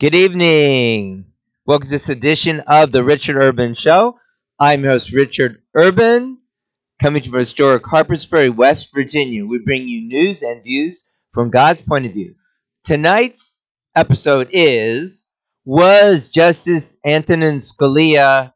Good 0.00 0.16
evening. 0.16 1.26
Welcome 1.66 1.86
to 1.86 1.90
this 1.90 2.08
edition 2.08 2.58
of 2.66 2.90
the 2.90 3.04
Richard 3.04 3.36
Urban 3.36 3.74
Show. 3.74 4.18
I'm 4.58 4.82
your 4.82 4.90
host 4.90 5.12
Richard 5.12 5.62
Urban, 5.72 6.38
coming 7.00 7.22
to 7.22 7.26
you 7.26 7.30
from 7.30 7.38
historic 7.38 7.86
Harpers 7.86 8.24
Ferry, 8.24 8.50
West 8.50 8.92
Virginia. 8.92 9.46
We 9.46 9.58
bring 9.58 9.86
you 9.86 10.00
news 10.00 10.42
and 10.42 10.64
views 10.64 11.08
from 11.32 11.50
God's 11.50 11.80
point 11.80 12.06
of 12.06 12.12
view. 12.12 12.34
Tonight's 12.82 13.60
episode 13.94 14.48
is 14.50 15.26
Was 15.64 16.28
Justice 16.28 16.96
Antonin 17.06 17.58
Scalia 17.58 18.52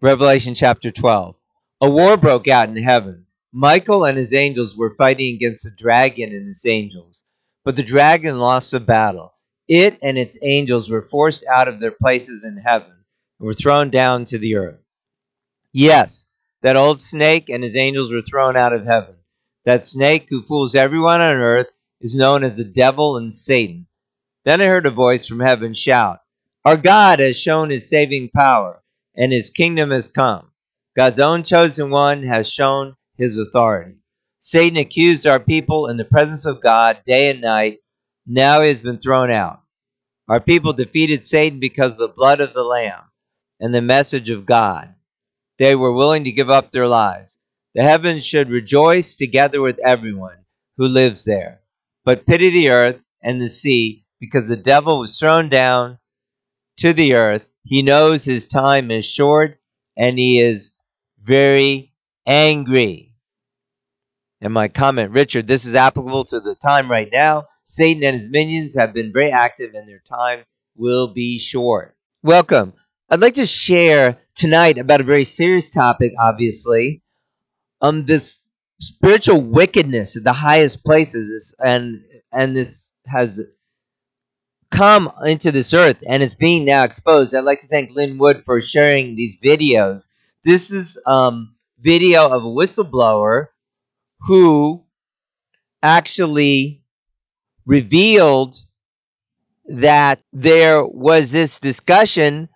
Revelation 0.00 0.54
chapter 0.54 0.90
12. 0.92 1.34
A 1.80 1.90
war 1.90 2.16
broke 2.16 2.46
out 2.46 2.68
in 2.68 2.76
heaven. 2.76 3.26
Michael 3.52 4.04
and 4.04 4.16
his 4.16 4.32
angels 4.32 4.76
were 4.76 4.94
fighting 4.94 5.34
against 5.34 5.64
the 5.64 5.72
dragon 5.76 6.32
and 6.32 6.48
its 6.48 6.64
angels. 6.64 7.24
But 7.64 7.74
the 7.74 7.82
dragon 7.82 8.38
lost 8.38 8.70
the 8.70 8.78
battle. 8.78 9.34
It 9.66 9.98
and 10.00 10.16
its 10.16 10.38
angels 10.42 10.88
were 10.88 11.02
forced 11.02 11.44
out 11.46 11.66
of 11.66 11.80
their 11.80 11.90
places 11.90 12.44
in 12.44 12.58
heaven 12.58 12.94
and 13.40 13.46
were 13.48 13.52
thrown 13.52 13.90
down 13.90 14.26
to 14.26 14.38
the 14.38 14.54
earth. 14.54 14.84
Yes, 15.72 16.28
that 16.62 16.76
old 16.76 17.00
snake 17.00 17.50
and 17.50 17.64
his 17.64 17.74
angels 17.74 18.12
were 18.12 18.22
thrown 18.22 18.56
out 18.56 18.72
of 18.72 18.86
heaven. 18.86 19.16
That 19.64 19.82
snake 19.82 20.28
who 20.30 20.40
fools 20.40 20.76
everyone 20.76 21.20
on 21.20 21.34
earth 21.34 21.72
is 22.00 22.14
known 22.14 22.44
as 22.44 22.56
the 22.56 22.62
devil 22.62 23.16
and 23.16 23.34
Satan 23.34 23.88
then 24.46 24.60
I 24.60 24.66
heard 24.66 24.86
a 24.86 24.90
voice 24.90 25.26
from 25.26 25.40
heaven 25.40 25.72
shout, 25.72 26.20
Our 26.64 26.76
God 26.76 27.18
has 27.18 27.36
shown 27.36 27.68
his 27.68 27.90
saving 27.90 28.28
power, 28.28 28.80
and 29.16 29.32
his 29.32 29.50
kingdom 29.50 29.90
has 29.90 30.06
come. 30.06 30.52
God's 30.94 31.18
own 31.18 31.42
chosen 31.42 31.90
one 31.90 32.22
has 32.22 32.48
shown 32.48 32.94
his 33.18 33.38
authority. 33.38 33.96
Satan 34.38 34.76
accused 34.78 35.26
our 35.26 35.40
people 35.40 35.88
in 35.88 35.96
the 35.96 36.04
presence 36.04 36.46
of 36.46 36.60
God 36.60 37.02
day 37.04 37.28
and 37.28 37.40
night. 37.40 37.80
Now 38.24 38.60
he 38.60 38.68
has 38.68 38.82
been 38.82 38.98
thrown 38.98 39.32
out. 39.32 39.62
Our 40.28 40.38
people 40.38 40.72
defeated 40.72 41.24
Satan 41.24 41.58
because 41.58 41.94
of 41.94 41.98
the 41.98 42.14
blood 42.14 42.40
of 42.40 42.52
the 42.54 42.62
Lamb 42.62 43.02
and 43.58 43.74
the 43.74 43.82
message 43.82 44.30
of 44.30 44.46
God. 44.46 44.94
They 45.58 45.74
were 45.74 45.92
willing 45.92 46.22
to 46.22 46.30
give 46.30 46.50
up 46.50 46.70
their 46.70 46.86
lives. 46.86 47.40
The 47.74 47.82
heavens 47.82 48.24
should 48.24 48.48
rejoice 48.48 49.16
together 49.16 49.60
with 49.60 49.80
everyone 49.84 50.38
who 50.76 50.86
lives 50.86 51.24
there. 51.24 51.62
But 52.04 52.26
pity 52.26 52.50
the 52.50 52.70
earth 52.70 53.00
and 53.20 53.42
the 53.42 53.48
sea 53.48 54.05
because 54.20 54.48
the 54.48 54.56
devil 54.56 54.98
was 55.00 55.18
thrown 55.18 55.48
down 55.48 55.98
to 56.78 56.92
the 56.92 57.14
earth. 57.14 57.46
He 57.64 57.82
knows 57.82 58.24
his 58.24 58.48
time 58.48 58.90
is 58.90 59.04
short 59.04 59.58
and 59.96 60.18
he 60.18 60.40
is 60.40 60.72
very 61.22 61.92
angry. 62.26 63.14
And 64.40 64.52
my 64.52 64.68
comment, 64.68 65.12
Richard, 65.12 65.46
this 65.46 65.64
is 65.64 65.74
applicable 65.74 66.24
to 66.26 66.40
the 66.40 66.54
time 66.54 66.90
right 66.90 67.08
now. 67.12 67.46
Satan 67.64 68.04
and 68.04 68.14
his 68.14 68.30
minions 68.30 68.76
have 68.76 68.92
been 68.92 69.12
very 69.12 69.32
active 69.32 69.74
and 69.74 69.88
their 69.88 70.02
time 70.08 70.44
will 70.76 71.08
be 71.08 71.38
short. 71.38 71.96
Welcome. 72.22 72.74
I'd 73.08 73.20
like 73.20 73.34
to 73.34 73.46
share 73.46 74.18
tonight 74.34 74.78
about 74.78 75.00
a 75.00 75.04
very 75.04 75.24
serious 75.24 75.70
topic, 75.70 76.12
obviously. 76.18 77.02
Um, 77.80 78.04
this 78.04 78.40
spiritual 78.80 79.40
wickedness 79.40 80.16
at 80.16 80.24
the 80.24 80.32
highest 80.32 80.84
places, 80.84 81.56
and 81.58 82.02
and 82.32 82.56
this 82.56 82.92
has 83.06 83.40
come 84.70 85.10
into 85.26 85.52
this 85.52 85.72
earth 85.74 86.02
and 86.08 86.22
it's 86.22 86.34
being 86.34 86.64
now 86.64 86.84
exposed. 86.84 87.34
I'd 87.34 87.40
like 87.40 87.62
to 87.62 87.68
thank 87.68 87.90
Lynn 87.92 88.18
Wood 88.18 88.44
for 88.44 88.60
sharing 88.60 89.16
these 89.16 89.38
videos. 89.40 90.08
This 90.44 90.70
is 90.70 90.98
um 91.06 91.54
video 91.80 92.28
of 92.28 92.44
a 92.44 92.46
whistleblower 92.48 93.48
who 94.20 94.84
actually 95.82 96.82
revealed 97.66 98.56
that 99.68 100.20
there 100.32 100.84
was 100.84 101.32
this 101.32 101.58
discussion 101.58 102.48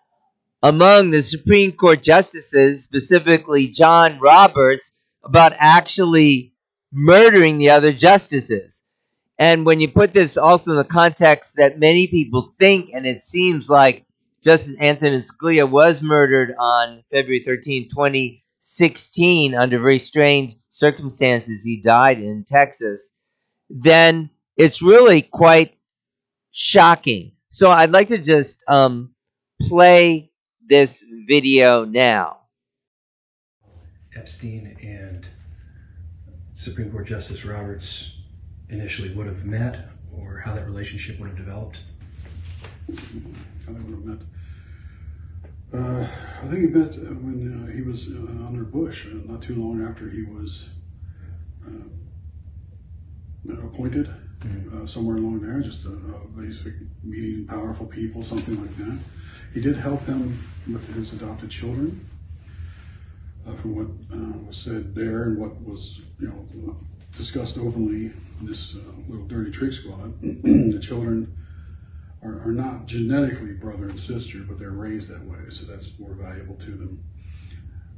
among 0.63 1.11
the 1.11 1.23
Supreme 1.23 1.73
Court 1.73 2.03
justices, 2.03 2.85
specifically 2.85 3.69
John 3.69 4.19
Roberts, 4.21 4.93
about 5.25 5.53
actually 5.59 6.55
murdering 6.93 7.59
the 7.59 7.71
other 7.71 7.93
justices. 7.93 8.83
And 9.41 9.65
when 9.65 9.81
you 9.81 9.89
put 9.89 10.13
this 10.13 10.37
also 10.37 10.73
in 10.73 10.77
the 10.77 10.85
context 10.85 11.57
that 11.57 11.79
many 11.79 12.07
people 12.09 12.55
think, 12.61 12.91
and 12.93 13.07
it 13.07 13.25
seems 13.25 13.71
like 13.71 14.05
Justice 14.45 14.77
Antonin 14.79 15.23
Scalia 15.23 15.69
was 15.69 16.03
murdered 16.03 16.55
on 16.59 17.03
February 17.11 17.43
13, 17.43 17.89
2016, 17.89 19.55
under 19.55 19.79
very 19.79 19.99
strange 19.99 20.57
circumstances. 20.73 21.63
He 21.65 21.81
died 21.81 22.19
in 22.19 22.45
Texas. 22.45 23.17
Then 23.71 24.29
it's 24.59 24.83
really 24.83 25.23
quite 25.23 25.75
shocking. 26.51 27.33
So 27.49 27.71
I'd 27.71 27.93
like 27.93 28.09
to 28.09 28.19
just 28.19 28.63
um, 28.69 29.15
play 29.63 30.33
this 30.67 31.03
video 31.27 31.87
now. 31.87 32.41
Epstein 34.15 34.77
and 34.83 35.27
Supreme 36.53 36.93
Court 36.93 37.07
Justice 37.07 37.47
Roberts 37.47 38.20
initially 38.71 39.13
would 39.15 39.27
have 39.27 39.45
met 39.45 39.89
or 40.17 40.39
how 40.39 40.55
that 40.55 40.67
relationship 40.67 41.19
would 41.19 41.29
have 41.29 41.39
developed? 41.39 41.79
How 43.67 43.73
they 43.73 43.81
would 43.81 43.95
have 43.95 44.05
met. 44.05 44.21
Uh, 45.73 46.05
I 46.43 46.49
think 46.49 46.63
he 46.63 46.67
met 46.67 46.97
when 46.99 47.63
uh, 47.63 47.73
he 47.73 47.83
was 47.83 48.11
uh, 48.11 48.47
under 48.47 48.65
Bush, 48.65 49.07
uh, 49.07 49.11
not 49.25 49.41
too 49.43 49.55
long 49.55 49.87
after 49.87 50.11
he 50.11 50.25
was 50.25 50.69
uh, 51.67 51.87
appointed. 53.67 54.11
Mm-hmm. 54.41 54.83
Uh, 54.83 54.87
somewhere 54.87 55.17
along 55.19 55.41
there, 55.41 55.61
just 55.61 55.85
a 55.85 55.91
basic 56.35 56.73
meeting 57.05 57.47
powerful 57.47 57.85
people, 57.87 58.23
something 58.23 58.59
like 58.61 58.75
that. 58.79 58.99
He 59.53 59.61
did 59.61 59.77
help 59.77 60.07
him 60.07 60.43
with 60.73 60.89
his 60.95 61.13
adopted 61.13 61.51
children. 61.51 62.09
from 63.61 63.75
what 63.77 63.89
was 64.47 64.57
said 64.57 64.95
there 64.95 65.25
and 65.25 65.37
what 65.37 65.61
was, 65.61 66.01
you 66.19 66.29
know, 66.29 66.77
discussed 67.17 67.59
openly 67.59 68.13
in 68.41 68.47
this 68.47 68.77
uh, 68.77 68.79
little 69.09 69.27
dirty 69.27 69.51
trick 69.51 69.73
squad, 69.73 70.21
the 70.23 70.81
children 70.81 71.37
are, 72.23 72.41
are, 72.43 72.53
not 72.53 72.87
genetically 72.87 73.53
brother 73.53 73.89
and 73.89 73.99
sister, 73.99 74.39
but 74.41 74.59
they're 74.59 74.71
raised 74.71 75.11
that 75.11 75.25
way, 75.25 75.39
so 75.51 75.67
that's 75.67 75.99
more 75.99 76.15
valuable 76.15 76.55
to 76.57 76.71
them. 76.71 77.05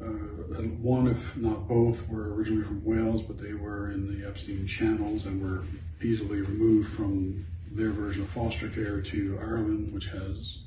Uh, 0.00 0.62
one, 0.80 1.06
if 1.06 1.36
not 1.36 1.68
both, 1.68 2.08
were 2.08 2.34
originally 2.34 2.64
from 2.64 2.84
Wales, 2.84 3.22
but 3.22 3.38
they 3.38 3.54
were 3.54 3.90
in 3.92 4.06
the 4.06 4.26
Epstein 4.26 4.66
channels 4.66 5.26
and 5.26 5.40
were 5.40 5.64
easily 6.02 6.40
removed 6.40 6.92
from 6.92 7.46
their 7.70 7.90
version 7.90 8.22
of 8.22 8.30
foster 8.30 8.68
care 8.68 9.00
to 9.00 9.38
Ireland, 9.40 9.92
which 9.92 10.08
has 10.08 10.58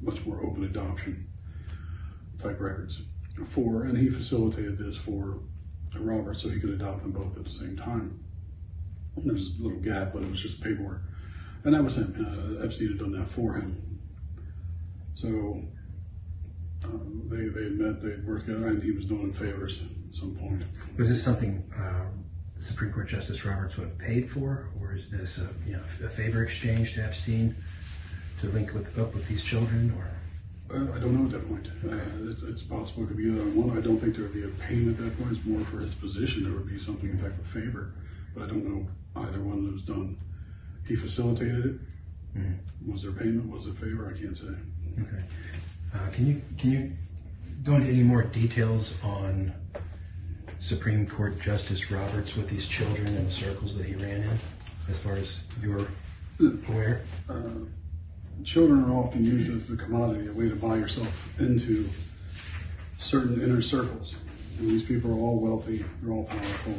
much 0.00 0.24
more 0.24 0.44
open 0.44 0.64
adoption 0.64 1.26
type 2.38 2.60
records. 2.60 3.00
For 3.50 3.84
and 3.84 3.98
he 3.98 4.10
facilitated 4.10 4.78
this 4.78 4.96
for 4.96 5.40
Robert 6.00 6.34
so 6.34 6.48
he 6.48 6.60
could 6.60 6.70
adopt 6.70 7.02
them 7.02 7.12
both 7.12 7.36
at 7.36 7.44
the 7.44 7.50
same 7.50 7.76
time. 7.76 8.20
There's 9.16 9.58
a 9.58 9.62
little 9.62 9.78
gap, 9.78 10.12
but 10.12 10.22
it 10.22 10.30
was 10.30 10.40
just 10.40 10.60
paperwork. 10.60 11.02
And 11.64 11.74
that 11.74 11.82
was 11.82 11.96
him. 11.96 12.58
Uh, 12.60 12.64
Epstein 12.64 12.88
had 12.88 12.98
done 12.98 13.12
that 13.12 13.28
for 13.30 13.54
him. 13.54 14.00
So 15.14 15.62
um, 16.84 17.28
they 17.30 17.48
they 17.48 17.68
met, 17.70 18.02
they 18.02 18.16
worked 18.26 18.46
together, 18.46 18.68
and 18.68 18.82
he 18.82 18.90
was 18.90 19.06
doing 19.06 19.32
favors 19.32 19.80
at 19.80 20.16
some 20.16 20.34
point. 20.34 20.62
Was 20.98 21.08
this 21.08 21.22
something 21.22 21.64
uh, 21.78 22.06
Supreme 22.58 22.92
Court 22.92 23.08
Justice 23.08 23.44
Roberts 23.44 23.76
would 23.76 23.88
have 23.88 23.98
paid 23.98 24.30
for, 24.30 24.70
or 24.80 24.94
is 24.94 25.10
this 25.10 25.38
a, 25.38 25.48
you 25.66 25.72
know, 25.74 25.82
a 26.04 26.10
favor 26.10 26.42
exchange 26.42 26.94
to 26.94 27.04
Epstein 27.04 27.56
to 28.40 28.48
link 28.48 28.74
with, 28.74 28.98
up 28.98 29.14
with 29.14 29.26
these 29.28 29.42
children, 29.42 29.94
or? 29.96 30.08
I 30.70 30.98
don't 30.98 31.14
know 31.14 31.26
at 31.26 31.32
that 31.32 31.48
point. 31.48 31.68
Uh, 31.86 32.30
it's, 32.30 32.42
it's, 32.42 32.62
possible 32.62 33.04
it 33.04 33.08
could 33.08 33.18
be 33.18 33.24
either 33.24 33.42
one. 33.50 33.76
I 33.76 33.80
don't 33.80 33.98
think 33.98 34.14
there 34.14 34.24
would 34.24 34.32
be 34.32 34.44
a 34.44 34.48
payment 34.48 34.98
at 34.98 35.04
that 35.04 35.18
point. 35.18 35.36
It's 35.36 35.46
more 35.46 35.64
for 35.66 35.78
his 35.78 35.94
position. 35.94 36.44
There 36.44 36.52
would 36.52 36.68
be 36.68 36.78
something 36.78 37.10
in 37.10 37.20
type 37.20 37.38
of 37.38 37.46
favor, 37.46 37.92
but 38.34 38.44
I 38.44 38.46
don't 38.46 38.64
know 38.64 38.86
either 39.16 39.40
one 39.40 39.64
that 39.64 39.72
was 39.72 39.82
done. 39.82 40.18
He 40.86 40.96
facilitated 40.96 41.66
it. 41.66 42.38
Mm-hmm. 42.38 42.92
Was 42.92 43.02
there 43.02 43.12
payment? 43.12 43.50
Was 43.50 43.66
it 43.66 43.76
favor? 43.76 44.12
I 44.14 44.18
can't 44.18 44.36
say. 44.36 44.46
Okay. 45.00 45.24
Uh, 45.94 46.10
can 46.10 46.26
you 46.26 46.42
can 46.58 46.70
you 46.72 46.92
go 47.62 47.74
into 47.74 47.88
any 47.88 48.02
more 48.02 48.22
details 48.22 48.96
on 49.02 49.52
Supreme 50.58 51.06
Court 51.06 51.40
Justice 51.40 51.90
Roberts 51.90 52.36
with 52.36 52.48
these 52.48 52.66
children 52.66 53.06
and 53.08 53.28
the 53.28 53.30
circles 53.30 53.76
that 53.76 53.86
he 53.86 53.94
ran 53.94 54.22
in, 54.22 54.38
as 54.88 55.00
far 55.00 55.14
as 55.14 55.42
you're 55.62 55.86
aware? 56.68 57.02
Uh, 57.28 57.50
children 58.42 58.84
are 58.84 58.92
often 58.92 59.24
used 59.24 59.52
as 59.54 59.70
a 59.70 59.76
commodity, 59.76 60.28
a 60.28 60.32
way 60.32 60.48
to 60.48 60.56
buy 60.56 60.76
yourself 60.76 61.28
into 61.38 61.88
certain 62.98 63.40
inner 63.40 63.62
circles. 63.62 64.16
And 64.58 64.70
these 64.70 64.84
people 64.84 65.10
are 65.12 65.20
all 65.20 65.38
wealthy, 65.38 65.84
they're 66.02 66.12
all 66.12 66.24
powerful, 66.24 66.74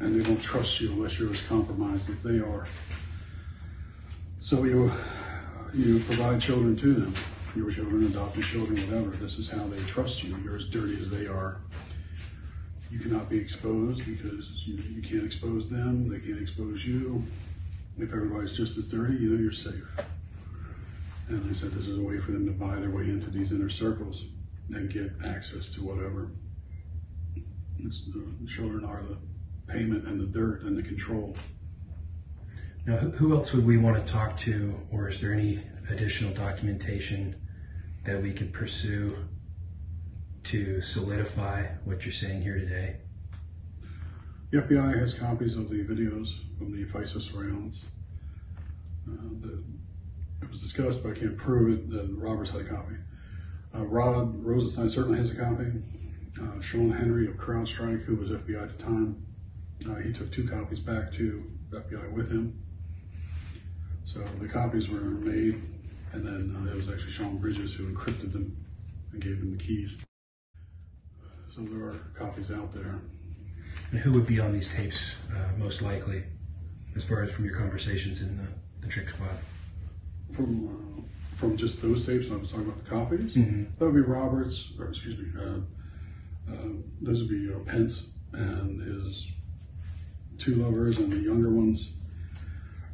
and 0.00 0.18
they 0.18 0.24
don't 0.24 0.42
trust 0.42 0.80
you 0.80 0.92
unless 0.92 1.18
you're 1.18 1.32
as 1.32 1.42
compromised 1.42 2.10
as 2.10 2.22
they 2.22 2.38
are. 2.38 2.66
So 4.40 4.64
you, 4.64 4.90
you 5.74 6.00
provide 6.00 6.40
children 6.40 6.76
to 6.76 6.94
them, 6.94 7.14
your 7.54 7.70
children, 7.70 8.06
adopted 8.06 8.44
children, 8.44 8.80
whatever. 8.86 9.10
This 9.16 9.38
is 9.38 9.50
how 9.50 9.66
they 9.66 9.80
trust 9.84 10.22
you. 10.22 10.36
You're 10.42 10.56
as 10.56 10.66
dirty 10.66 10.98
as 10.98 11.10
they 11.10 11.26
are. 11.26 11.60
You 12.90 12.98
cannot 12.98 13.28
be 13.28 13.36
exposed 13.36 14.04
because 14.06 14.66
you, 14.66 14.76
you 14.76 15.02
can't 15.02 15.24
expose 15.24 15.68
them. 15.68 16.08
They 16.08 16.20
can't 16.20 16.40
expose 16.40 16.84
you. 16.84 17.22
If 17.98 18.12
everybody's 18.12 18.56
just 18.56 18.78
as 18.78 18.88
dirty, 18.88 19.14
you 19.14 19.30
know 19.30 19.42
you're 19.42 19.52
safe. 19.52 19.84
And 21.28 21.48
I 21.48 21.52
said 21.52 21.72
this 21.72 21.88
is 21.88 21.98
a 21.98 22.02
way 22.02 22.18
for 22.18 22.32
them 22.32 22.46
to 22.46 22.52
buy 22.52 22.76
their 22.76 22.90
way 22.90 23.04
into 23.04 23.30
these 23.30 23.52
inner 23.52 23.68
circles 23.68 24.24
and 24.70 24.90
get 24.90 25.12
access 25.24 25.68
to 25.70 25.82
whatever. 25.82 26.30
It's, 27.80 28.06
the 28.06 28.46
children 28.46 28.84
are 28.84 29.02
the 29.02 29.18
payment 29.72 30.06
and 30.06 30.20
the 30.20 30.26
dirt 30.26 30.62
and 30.62 30.76
the 30.76 30.82
control. 30.82 31.36
Now, 32.86 32.96
who 32.96 33.34
else 33.34 33.52
would 33.52 33.66
we 33.66 33.76
want 33.76 34.04
to 34.04 34.12
talk 34.12 34.38
to, 34.38 34.74
or 34.90 35.08
is 35.08 35.20
there 35.20 35.34
any 35.34 35.62
additional 35.90 36.32
documentation 36.32 37.36
that 38.06 38.22
we 38.22 38.32
could 38.32 38.52
pursue 38.52 39.14
to 40.44 40.80
solidify 40.80 41.66
what 41.84 42.06
you're 42.06 42.12
saying 42.12 42.40
here 42.40 42.58
today? 42.58 42.96
The 44.50 44.62
FBI 44.62 44.98
has 44.98 45.12
copies 45.12 45.56
of 45.56 45.68
the 45.68 45.84
videos 45.84 46.30
from 46.56 46.72
the 46.72 46.86
FISA 46.86 47.20
surveillance. 47.20 47.84
Uh, 49.06 49.16
the, 49.40 49.62
it 50.42 50.50
was 50.50 50.60
discussed, 50.62 51.02
but 51.02 51.16
I 51.16 51.18
can't 51.18 51.36
prove 51.36 51.78
it, 51.78 51.90
that 51.90 52.08
Roberts 52.16 52.50
had 52.50 52.60
a 52.60 52.64
copy. 52.64 52.94
Uh, 53.74 53.84
Rod 53.84 54.44
Rosenstein 54.44 54.88
certainly 54.88 55.18
has 55.18 55.30
a 55.30 55.34
copy. 55.34 55.66
Uh, 56.40 56.60
Shawn 56.60 56.90
Henry 56.90 57.26
of 57.28 57.36
CrowdStrike, 57.36 58.04
who 58.04 58.16
was 58.16 58.30
FBI 58.30 58.62
at 58.62 58.76
the 58.76 58.82
time, 58.82 59.26
uh, 59.88 59.96
he 59.96 60.12
took 60.12 60.30
two 60.32 60.46
copies 60.46 60.80
back 60.80 61.12
to 61.14 61.44
FBI 61.70 62.12
with 62.12 62.30
him. 62.30 62.62
So 64.04 64.24
the 64.40 64.48
copies 64.48 64.88
were 64.88 65.00
made, 65.00 65.62
and 66.12 66.24
then 66.26 66.56
uh, 66.56 66.70
it 66.70 66.74
was 66.74 66.88
actually 66.88 67.12
Sean 67.12 67.38
Bridges 67.38 67.74
who 67.74 67.92
encrypted 67.92 68.32
them 68.32 68.56
and 69.12 69.22
gave 69.22 69.38
them 69.40 69.56
the 69.56 69.62
keys. 69.62 69.96
So 71.54 71.62
there 71.62 71.88
are 71.88 71.96
copies 72.14 72.50
out 72.50 72.72
there. 72.72 73.00
And 73.90 74.00
who 74.00 74.12
would 74.12 74.26
be 74.26 74.40
on 74.40 74.52
these 74.52 74.72
tapes 74.72 75.10
uh, 75.34 75.56
most 75.58 75.82
likely, 75.82 76.22
as 76.96 77.04
far 77.04 77.22
as 77.22 77.30
from 77.30 77.44
your 77.44 77.56
conversations 77.56 78.22
in 78.22 78.36
the, 78.36 78.46
the 78.80 78.88
trick 78.88 79.08
squad? 79.08 79.36
From 80.34 80.68
uh, 80.68 81.02
from 81.36 81.56
just 81.56 81.80
those 81.80 82.04
tapes, 82.04 82.30
I 82.30 82.36
was 82.36 82.50
talking 82.50 82.66
about 82.66 82.82
the 82.84 82.90
copies. 82.90 83.34
Mm-hmm. 83.34 83.64
That 83.78 83.84
would 83.84 83.94
be 83.94 84.00
Roberts, 84.00 84.72
or 84.78 84.88
excuse 84.88 85.16
me, 85.18 85.26
uh, 85.40 86.52
uh, 86.52 86.68
those 87.00 87.20
would 87.20 87.30
be 87.30 87.52
uh, 87.52 87.58
Pence 87.60 88.08
and 88.32 88.80
his 88.82 89.28
two 90.38 90.56
lovers 90.56 90.98
and 90.98 91.12
the 91.12 91.16
younger 91.16 91.50
ones. 91.50 91.94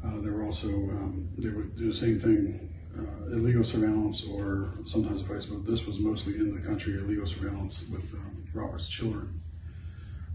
Uh, 0.04 0.20
there 0.20 0.32
were 0.32 0.44
also 0.44 0.68
um, 0.68 1.28
they 1.38 1.48
would 1.48 1.76
do 1.76 1.90
the 1.90 1.98
same 1.98 2.20
thing, 2.20 2.74
uh, 2.98 3.34
illegal 3.34 3.64
surveillance, 3.64 4.24
or 4.24 4.74
sometimes 4.84 5.22
I 5.22 5.40
suppose 5.40 5.64
this 5.66 5.86
was 5.86 5.98
mostly 5.98 6.36
in 6.36 6.54
the 6.54 6.60
country, 6.60 6.98
illegal 6.98 7.26
surveillance 7.26 7.84
with 7.90 8.12
um, 8.14 8.44
Robert's 8.52 8.88
children 8.88 9.40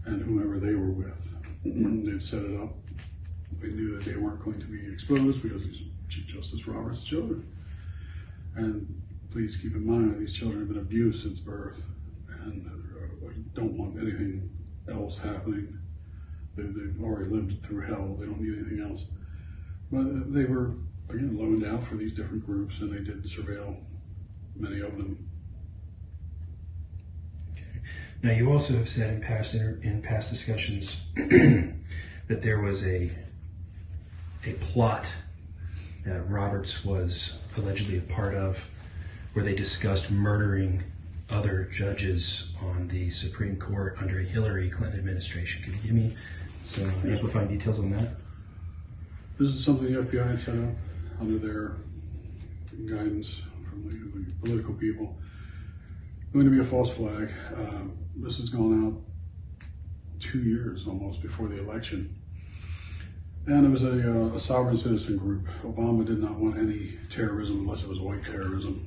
and 0.06 0.22
whomever 0.22 0.58
they 0.58 0.74
were 0.74 0.90
with. 0.90 1.34
They'd 1.64 2.22
set 2.22 2.42
it 2.42 2.60
up. 2.60 2.74
They 3.60 3.68
knew 3.68 3.96
that 3.96 4.04
they 4.04 4.16
weren't 4.16 4.42
going 4.44 4.58
to 4.60 4.66
be 4.66 4.92
exposed 4.92 5.42
because 5.42 5.62
he's 5.62 5.76
Chief 5.78 5.88
Justice 6.10 6.66
Roberts' 6.66 7.04
children. 7.04 7.46
And 8.56 9.02
please 9.30 9.56
keep 9.56 9.74
in 9.74 9.86
mind 9.86 10.10
that 10.10 10.18
these 10.18 10.34
children 10.34 10.60
have 10.60 10.68
been 10.68 10.78
abused 10.78 11.22
since 11.22 11.38
birth 11.38 11.82
and 12.42 12.66
uh, 12.66 13.28
don't 13.54 13.76
want 13.78 13.98
anything 14.00 14.50
else 14.88 15.18
happening. 15.18 15.78
They, 16.56 16.64
they've 16.64 17.02
already 17.02 17.30
lived 17.30 17.62
through 17.62 17.82
hell. 17.82 18.16
They 18.18 18.26
don't 18.26 18.40
need 18.40 18.58
anything 18.58 18.80
else. 18.80 19.06
But 19.92 20.32
they 20.32 20.44
were, 20.44 20.74
again, 21.08 21.36
loaned 21.36 21.64
out 21.64 21.86
for 21.86 21.96
these 21.96 22.12
different 22.12 22.44
groups 22.44 22.80
and 22.80 22.92
they 22.92 23.00
did 23.00 23.24
surveil 23.24 23.76
many 24.56 24.80
of 24.80 24.96
them. 24.96 25.30
Now, 28.22 28.32
you 28.32 28.50
also 28.52 28.74
have 28.74 28.88
said 28.88 29.14
in 29.14 29.20
past 29.22 29.54
in 29.54 30.02
past 30.02 30.28
discussions 30.28 31.02
that 31.16 32.42
there 32.42 32.60
was 32.60 32.84
a 32.84 33.10
a 34.44 34.52
plot 34.54 35.10
that 36.04 36.28
Roberts 36.30 36.84
was 36.84 37.38
allegedly 37.56 37.98
a 37.98 38.02
part 38.02 38.34
of, 38.34 38.58
where 39.32 39.44
they 39.44 39.54
discussed 39.54 40.10
murdering 40.10 40.82
other 41.28 41.68
judges 41.72 42.52
on 42.62 42.88
the 42.88 43.10
Supreme 43.10 43.56
Court 43.56 43.96
under 44.00 44.20
a 44.20 44.24
Hillary 44.24 44.70
Clinton 44.70 44.98
administration. 44.98 45.62
Could 45.62 45.74
you 45.74 45.80
give 45.82 45.92
me 45.92 46.16
some 46.64 46.90
amplifying 47.06 47.48
details 47.48 47.78
on 47.78 47.90
that? 47.90 48.08
This 49.38 49.50
is 49.50 49.64
something 49.64 49.92
the 49.92 50.02
FBI 50.02 50.38
set 50.38 50.54
up 50.54 50.74
under 51.20 51.38
their 51.38 51.76
guidance 52.86 53.42
from 53.68 53.84
the, 53.88 54.32
political 54.46 54.74
people. 54.74 55.16
Going 56.32 56.44
to 56.44 56.50
be 56.50 56.60
a 56.60 56.64
false 56.64 56.90
flag. 56.90 57.30
Um, 57.54 57.96
this 58.16 58.36
has 58.36 58.48
gone 58.48 58.86
out 58.86 60.20
two 60.20 60.40
years 60.40 60.86
almost 60.86 61.22
before 61.22 61.48
the 61.48 61.58
election. 61.58 62.19
And 63.46 63.66
it 63.66 63.68
was 63.70 63.84
a, 63.84 63.90
uh, 63.90 64.34
a 64.34 64.40
sovereign 64.40 64.76
citizen 64.76 65.16
group. 65.16 65.46
Obama 65.62 66.04
did 66.04 66.20
not 66.20 66.38
want 66.38 66.58
any 66.58 66.98
terrorism 67.08 67.60
unless 67.60 67.82
it 67.82 67.88
was 67.88 67.98
white 67.98 68.24
terrorism. 68.24 68.86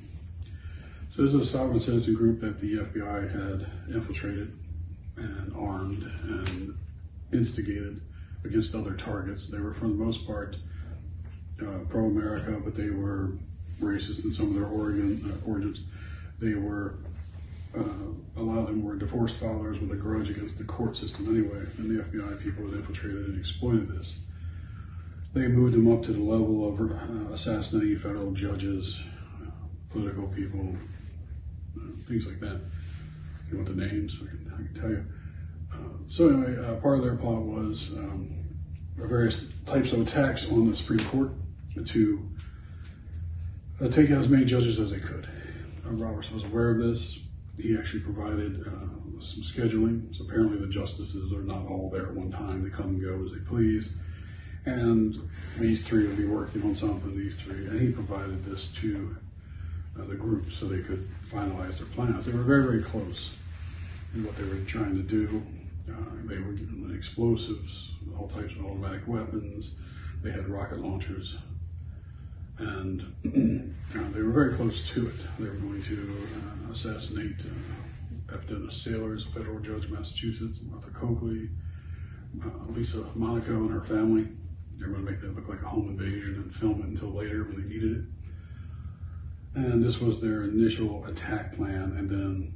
So 1.10 1.24
this 1.24 1.34
is 1.34 1.42
a 1.42 1.46
sovereign 1.46 1.80
citizen 1.80 2.14
group 2.14 2.40
that 2.42 2.60
the 2.60 2.78
FBI 2.78 3.32
had 3.32 3.68
infiltrated 3.94 4.58
and 5.18 5.54
armed 5.56 6.04
and 6.24 6.78
instigated 7.32 8.02
against 8.46 8.74
other 8.76 8.94
targets. 8.94 9.48
They 9.48 9.60
were, 9.60 9.74
for 9.74 9.88
the 9.88 9.94
most 9.94 10.26
part, 10.26 10.56
uh, 11.62 11.80
pro-America, 11.90 12.60
but 12.64 12.76
they 12.76 12.90
were 12.90 13.32
racist 13.80 14.24
in 14.24 14.32
some 14.32 14.48
of 14.48 14.56
their 14.56 14.66
origin, 14.66 15.32
uh, 15.32 15.50
origins. 15.50 15.82
They 16.40 16.56
were 16.56 16.96
uh, 17.76 17.84
a 18.38 18.42
lot 18.42 18.60
of 18.60 18.68
them 18.68 18.84
were 18.84 18.96
divorced 18.96 19.40
fathers 19.40 19.80
with 19.80 19.92
a 19.92 19.96
grudge 19.96 20.30
against 20.30 20.58
the 20.58 20.64
court 20.64 20.96
system 20.96 21.28
anyway, 21.28 21.66
and 21.78 21.90
the 21.90 22.04
FBI 22.04 22.42
people 22.42 22.66
had 22.66 22.76
infiltrated 22.76 23.26
and 23.26 23.40
exploited 23.40 23.90
this. 23.90 24.18
They 25.34 25.48
moved 25.48 25.74
them 25.74 25.92
up 25.92 26.04
to 26.04 26.14
the 26.14 26.20
level 26.20 26.68
of 26.68 26.80
uh, 26.80 27.34
assassinating 27.34 27.98
federal 27.98 28.32
judges, 28.32 29.02
uh, 29.42 29.50
political 29.90 30.28
people, 30.28 30.76
uh, 31.78 32.08
things 32.08 32.28
like 32.28 32.40
that. 32.42 32.62
You 33.50 33.58
want 33.58 33.68
the 33.68 33.76
names, 33.76 34.20
I 34.22 34.26
can, 34.28 34.52
I 34.54 34.58
can 34.58 34.82
tell 34.82 34.90
you. 34.90 35.06
Uh, 35.72 36.08
so 36.08 36.30
anyway, 36.30 36.66
uh, 36.66 36.76
part 36.76 37.00
of 37.00 37.04
their 37.04 37.16
plot 37.16 37.42
was 37.42 37.90
um, 37.92 38.30
various 38.96 39.42
types 39.66 39.92
of 39.92 40.02
attacks 40.02 40.50
on 40.52 40.70
the 40.70 40.76
Supreme 40.76 41.00
Court 41.00 41.32
to 41.86 42.30
uh, 43.82 43.88
take 43.88 44.12
out 44.12 44.20
as 44.20 44.30
many 44.30 44.46
judges 44.46 44.80
as 44.80 44.92
they 44.92 45.00
could. 45.00 45.28
Roberts 45.86 46.32
was 46.32 46.44
aware 46.44 46.72
of 46.72 46.80
this 46.80 47.20
he 47.58 47.78
actually 47.78 48.00
provided 48.02 48.62
uh, 48.66 49.20
some 49.20 49.44
scheduling. 49.44 50.16
So 50.16 50.26
apparently 50.26 50.58
the 50.58 50.68
justices 50.68 51.34
are 51.34 51.44
not 51.44 51.68
all 51.68 51.90
there 51.92 52.08
at 52.08 52.16
one 52.16 52.32
time. 52.32 52.64
They 52.64 52.70
come 52.70 52.88
and 52.88 53.02
go 53.02 53.24
as 53.24 53.32
they 53.32 53.40
please. 53.40 53.92
And 54.66 55.30
these 55.58 55.84
three 55.84 56.08
would 56.08 56.18
be 56.18 56.26
working 56.26 56.64
on 56.64 56.76
something, 56.76 57.18
these 57.18 57.40
three. 57.40 57.68
And 57.68 57.80
he 57.80 57.92
provided 57.92 58.44
this 58.46 58.70
to 58.70 59.16
uh, 60.00 60.06
the 60.06 60.16
group 60.16 60.52
so 60.52 60.66
they 60.66 60.82
could 60.82 61.10
finalize 61.30 61.80
their 61.80 61.88
plans. 61.88 62.26
They 62.26 62.32
were 62.32 62.44
very, 62.44 62.64
very 62.64 62.84
close 62.84 63.32
in 64.14 64.24
what 64.24 64.36
they 64.38 64.44
were 64.44 64.56
trying 64.66 64.96
to 64.96 65.04
do. 65.04 65.44
Uh, 65.92 65.96
they 66.26 66.38
were 66.38 66.54
given 66.54 66.94
explosives, 66.96 67.92
all 68.18 68.28
types 68.28 68.54
of 68.54 68.66
automatic 68.66 69.08
weapons. 69.08 69.76
They 70.22 70.32
had 70.32 70.48
rocket 70.48 70.80
launchers 70.80 71.38
and 72.58 73.02
uh, 73.96 74.10
they 74.12 74.22
were 74.22 74.32
very 74.32 74.54
close 74.54 74.88
to 74.90 75.08
it. 75.08 75.16
They 75.40 75.46
were 75.46 75.56
going 75.56 75.82
to 75.84 76.28
uh, 76.68 76.72
assassinate 76.72 77.46
uh, 77.46 78.34
Epidemic 78.34 78.72
sailors, 78.72 79.26
federal 79.34 79.60
judge 79.60 79.90
Massachusetts, 79.90 80.60
Martha 80.64 80.90
Coakley, 80.92 81.50
uh, 82.44 82.72
Lisa 82.72 83.06
Monaco 83.16 83.56
and 83.56 83.72
her 83.72 83.82
family. 83.82 84.28
They 84.78 84.86
were 84.86 84.94
going 84.94 85.06
to 85.06 85.12
make 85.12 85.22
that 85.22 85.36
look 85.36 85.48
like 85.48 85.62
a 85.62 85.68
home 85.68 85.90
invasion 85.90 86.36
and 86.36 86.54
film 86.54 86.82
it 86.82 86.88
until 86.88 87.14
later 87.14 87.44
when 87.44 87.62
they 87.62 87.68
needed 87.68 87.98
it. 87.98 88.06
And 89.56 89.84
this 89.84 90.02
was 90.02 90.20
their 90.20 90.44
initial 90.44 91.06
attack 91.06 91.56
plan, 91.56 91.96
and 91.98 92.10
then 92.10 92.54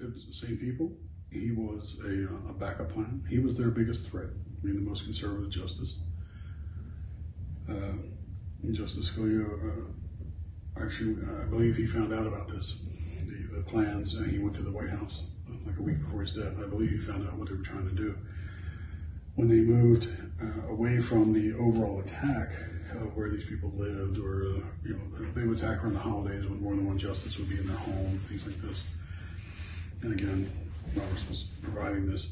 it 0.00 0.12
was 0.12 0.26
the 0.26 0.34
same 0.34 0.56
people. 0.58 0.92
He 1.30 1.52
was 1.52 1.98
a, 2.04 2.24
uh, 2.26 2.50
a 2.50 2.52
backup 2.52 2.92
plan. 2.92 3.24
He 3.28 3.38
was 3.38 3.56
their 3.56 3.70
biggest 3.70 4.10
threat, 4.10 4.30
being 4.62 4.76
the 4.76 4.88
most 4.88 5.04
conservative 5.04 5.50
justice. 5.50 5.98
Uh, 7.68 7.92
Justice 8.72 9.10
Scalia, 9.10 9.46
uh, 9.46 10.84
actually, 10.84 11.16
I 11.40 11.44
believe 11.44 11.76
he 11.76 11.86
found 11.86 12.12
out 12.12 12.26
about 12.26 12.48
this, 12.48 12.74
the, 13.20 13.56
the 13.56 13.62
plans, 13.62 14.14
and 14.14 14.30
he 14.30 14.38
went 14.38 14.56
to 14.56 14.62
the 14.62 14.72
White 14.72 14.90
House 14.90 15.24
uh, 15.48 15.54
like 15.64 15.78
a 15.78 15.82
week 15.82 16.00
before 16.00 16.22
his 16.22 16.32
death. 16.32 16.54
I 16.58 16.66
believe 16.66 16.90
he 16.90 16.98
found 16.98 17.26
out 17.26 17.36
what 17.36 17.48
they 17.48 17.54
were 17.54 17.62
trying 17.62 17.88
to 17.88 17.94
do. 17.94 18.16
When 19.36 19.48
they 19.48 19.60
moved 19.60 20.08
uh, 20.42 20.68
away 20.68 21.00
from 21.00 21.32
the 21.32 21.52
overall 21.54 22.00
attack 22.00 22.50
of 22.92 23.14
where 23.16 23.30
these 23.30 23.44
people 23.44 23.70
lived, 23.76 24.18
or 24.18 24.56
uh, 24.56 24.60
you 24.82 24.94
know, 24.94 25.26
they 25.34 25.44
would 25.44 25.58
attack 25.58 25.84
around 25.84 25.94
the 25.94 26.00
holidays 26.00 26.46
when 26.46 26.62
more 26.62 26.74
than 26.74 26.86
one 26.86 26.98
justice 26.98 27.38
would 27.38 27.48
be 27.48 27.58
in 27.58 27.66
their 27.66 27.76
home, 27.76 28.18
things 28.28 28.46
like 28.46 28.60
this. 28.62 28.84
And 30.02 30.12
again, 30.12 30.50
Roberts 30.94 31.28
was 31.28 31.44
providing 31.62 32.10
this, 32.10 32.28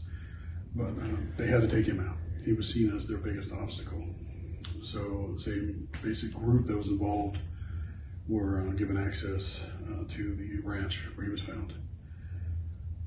but 0.74 0.88
uh, 0.88 1.16
they 1.36 1.46
had 1.46 1.60
to 1.60 1.68
take 1.68 1.86
him 1.86 2.00
out. 2.00 2.16
He 2.44 2.52
was 2.52 2.72
seen 2.72 2.94
as 2.96 3.06
their 3.06 3.18
biggest 3.18 3.52
obstacle. 3.52 4.06
So 4.82 5.30
the 5.34 5.40
same 5.40 5.88
basic 6.02 6.32
group 6.32 6.66
that 6.66 6.76
was 6.76 6.88
involved 6.88 7.38
were 8.28 8.60
uh, 8.60 8.72
given 8.72 8.96
access 8.96 9.60
uh, 9.86 10.04
to 10.08 10.34
the 10.34 10.60
ranch 10.66 11.02
where 11.14 11.26
he 11.26 11.32
was 11.32 11.40
found. 11.40 11.74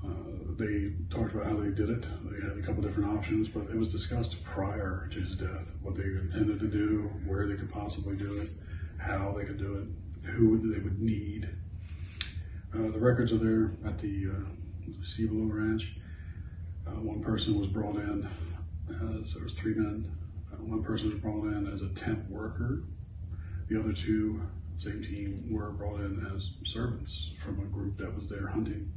Uh, 0.08 0.54
they 0.58 0.92
talked 1.10 1.34
about 1.34 1.48
how 1.48 1.56
they 1.56 1.70
did 1.70 1.90
it. 1.90 2.06
They 2.32 2.42
had 2.42 2.58
a 2.58 2.62
couple 2.62 2.82
different 2.82 3.18
options, 3.18 3.48
but 3.48 3.70
it 3.70 3.76
was 3.76 3.92
discussed 3.92 4.44
prior 4.44 5.08
to 5.12 5.20
his 5.20 5.36
death 5.36 5.70
what 5.82 5.96
they 5.96 6.04
intended 6.04 6.60
to 6.60 6.68
do, 6.68 7.12
where 7.26 7.48
they 7.48 7.56
could 7.56 7.72
possibly 7.72 8.16
do 8.16 8.40
it, 8.42 8.50
how 8.98 9.36
they 9.38 9.46
could 9.46 9.58
do 9.58 9.78
it, 9.78 10.30
who 10.32 10.72
they 10.72 10.80
would 10.80 11.02
need. 11.02 11.50
Uh, 12.74 12.90
the 12.92 13.00
records 13.00 13.32
are 13.34 13.38
there 13.38 13.72
at 13.86 13.98
the 14.00 14.28
uh, 14.30 15.04
Cibolo 15.04 15.46
Ranch. 15.46 15.96
Uh, 16.86 17.02
one 17.02 17.22
person 17.22 17.60
was 17.60 17.68
brought 17.68 17.96
in 17.96 18.28
as 19.22 19.34
there 19.34 19.44
was 19.44 19.54
three 19.54 19.74
men. 19.74 20.12
Uh, 20.52 20.58
one 20.58 20.84
person 20.84 21.10
was 21.10 21.20
brought 21.20 21.46
in 21.46 21.68
as 21.74 21.82
a 21.82 21.90
temp 21.90 22.28
worker. 22.30 22.84
The 23.68 23.80
other 23.80 23.94
two, 23.94 24.42
same 24.78 25.02
team, 25.04 25.48
were 25.50 25.72
brought 25.72 26.00
in 26.00 26.26
as 26.36 26.52
servants 26.64 27.32
from 27.44 27.60
a 27.60 27.66
group 27.66 27.98
that 27.98 28.16
was 28.16 28.30
there 28.30 28.48
hunting. 28.48 28.92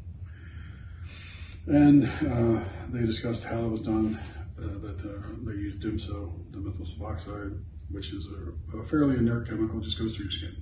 And 1.66 2.04
uh, 2.04 2.62
they 2.88 3.04
discussed 3.04 3.44
how 3.44 3.64
it 3.64 3.68
was 3.68 3.82
done, 3.82 4.18
uh, 4.58 4.78
that 4.78 5.00
uh, 5.04 5.22
they 5.44 5.52
used 5.52 5.80
DIMSO, 5.80 6.32
dimethyl 6.50 6.98
sulfoxide, 6.98 7.62
which 7.90 8.12
is 8.12 8.26
a, 8.26 8.78
a, 8.78 8.84
fairly 8.84 9.16
inert 9.16 9.48
chemical, 9.48 9.80
just 9.80 9.98
goes 9.98 10.16
through 10.16 10.26
your 10.26 10.32
skin. 10.32 10.56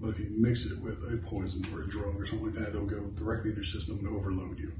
But 0.00 0.10
if 0.10 0.18
you 0.20 0.30
mix 0.36 0.66
it 0.66 0.78
with 0.80 1.02
a 1.12 1.16
poison 1.16 1.66
or 1.72 1.82
a 1.82 1.88
drug 1.88 2.20
or 2.20 2.26
something 2.26 2.46
like 2.46 2.54
that, 2.56 2.68
it'll 2.68 2.86
go 2.86 3.00
directly 3.16 3.50
into 3.50 3.62
your 3.62 3.64
system 3.64 3.98
and 3.98 4.08
overload 4.08 4.58
you. 4.58 4.72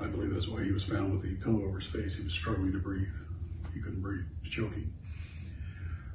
I 0.00 0.06
believe 0.06 0.32
that's 0.32 0.48
why 0.48 0.64
he 0.64 0.72
was 0.72 0.82
found 0.82 1.12
with 1.12 1.22
the 1.22 1.36
pillow 1.36 1.64
over 1.64 1.78
his 1.78 1.88
face. 1.88 2.16
He 2.16 2.24
was 2.24 2.32
struggling 2.32 2.72
to 2.72 2.78
breathe. 2.78 3.06
He 3.72 3.80
couldn't 3.80 4.02
breathe, 4.02 4.24
he 4.42 4.48
was 4.48 4.50
choking. 4.50 4.92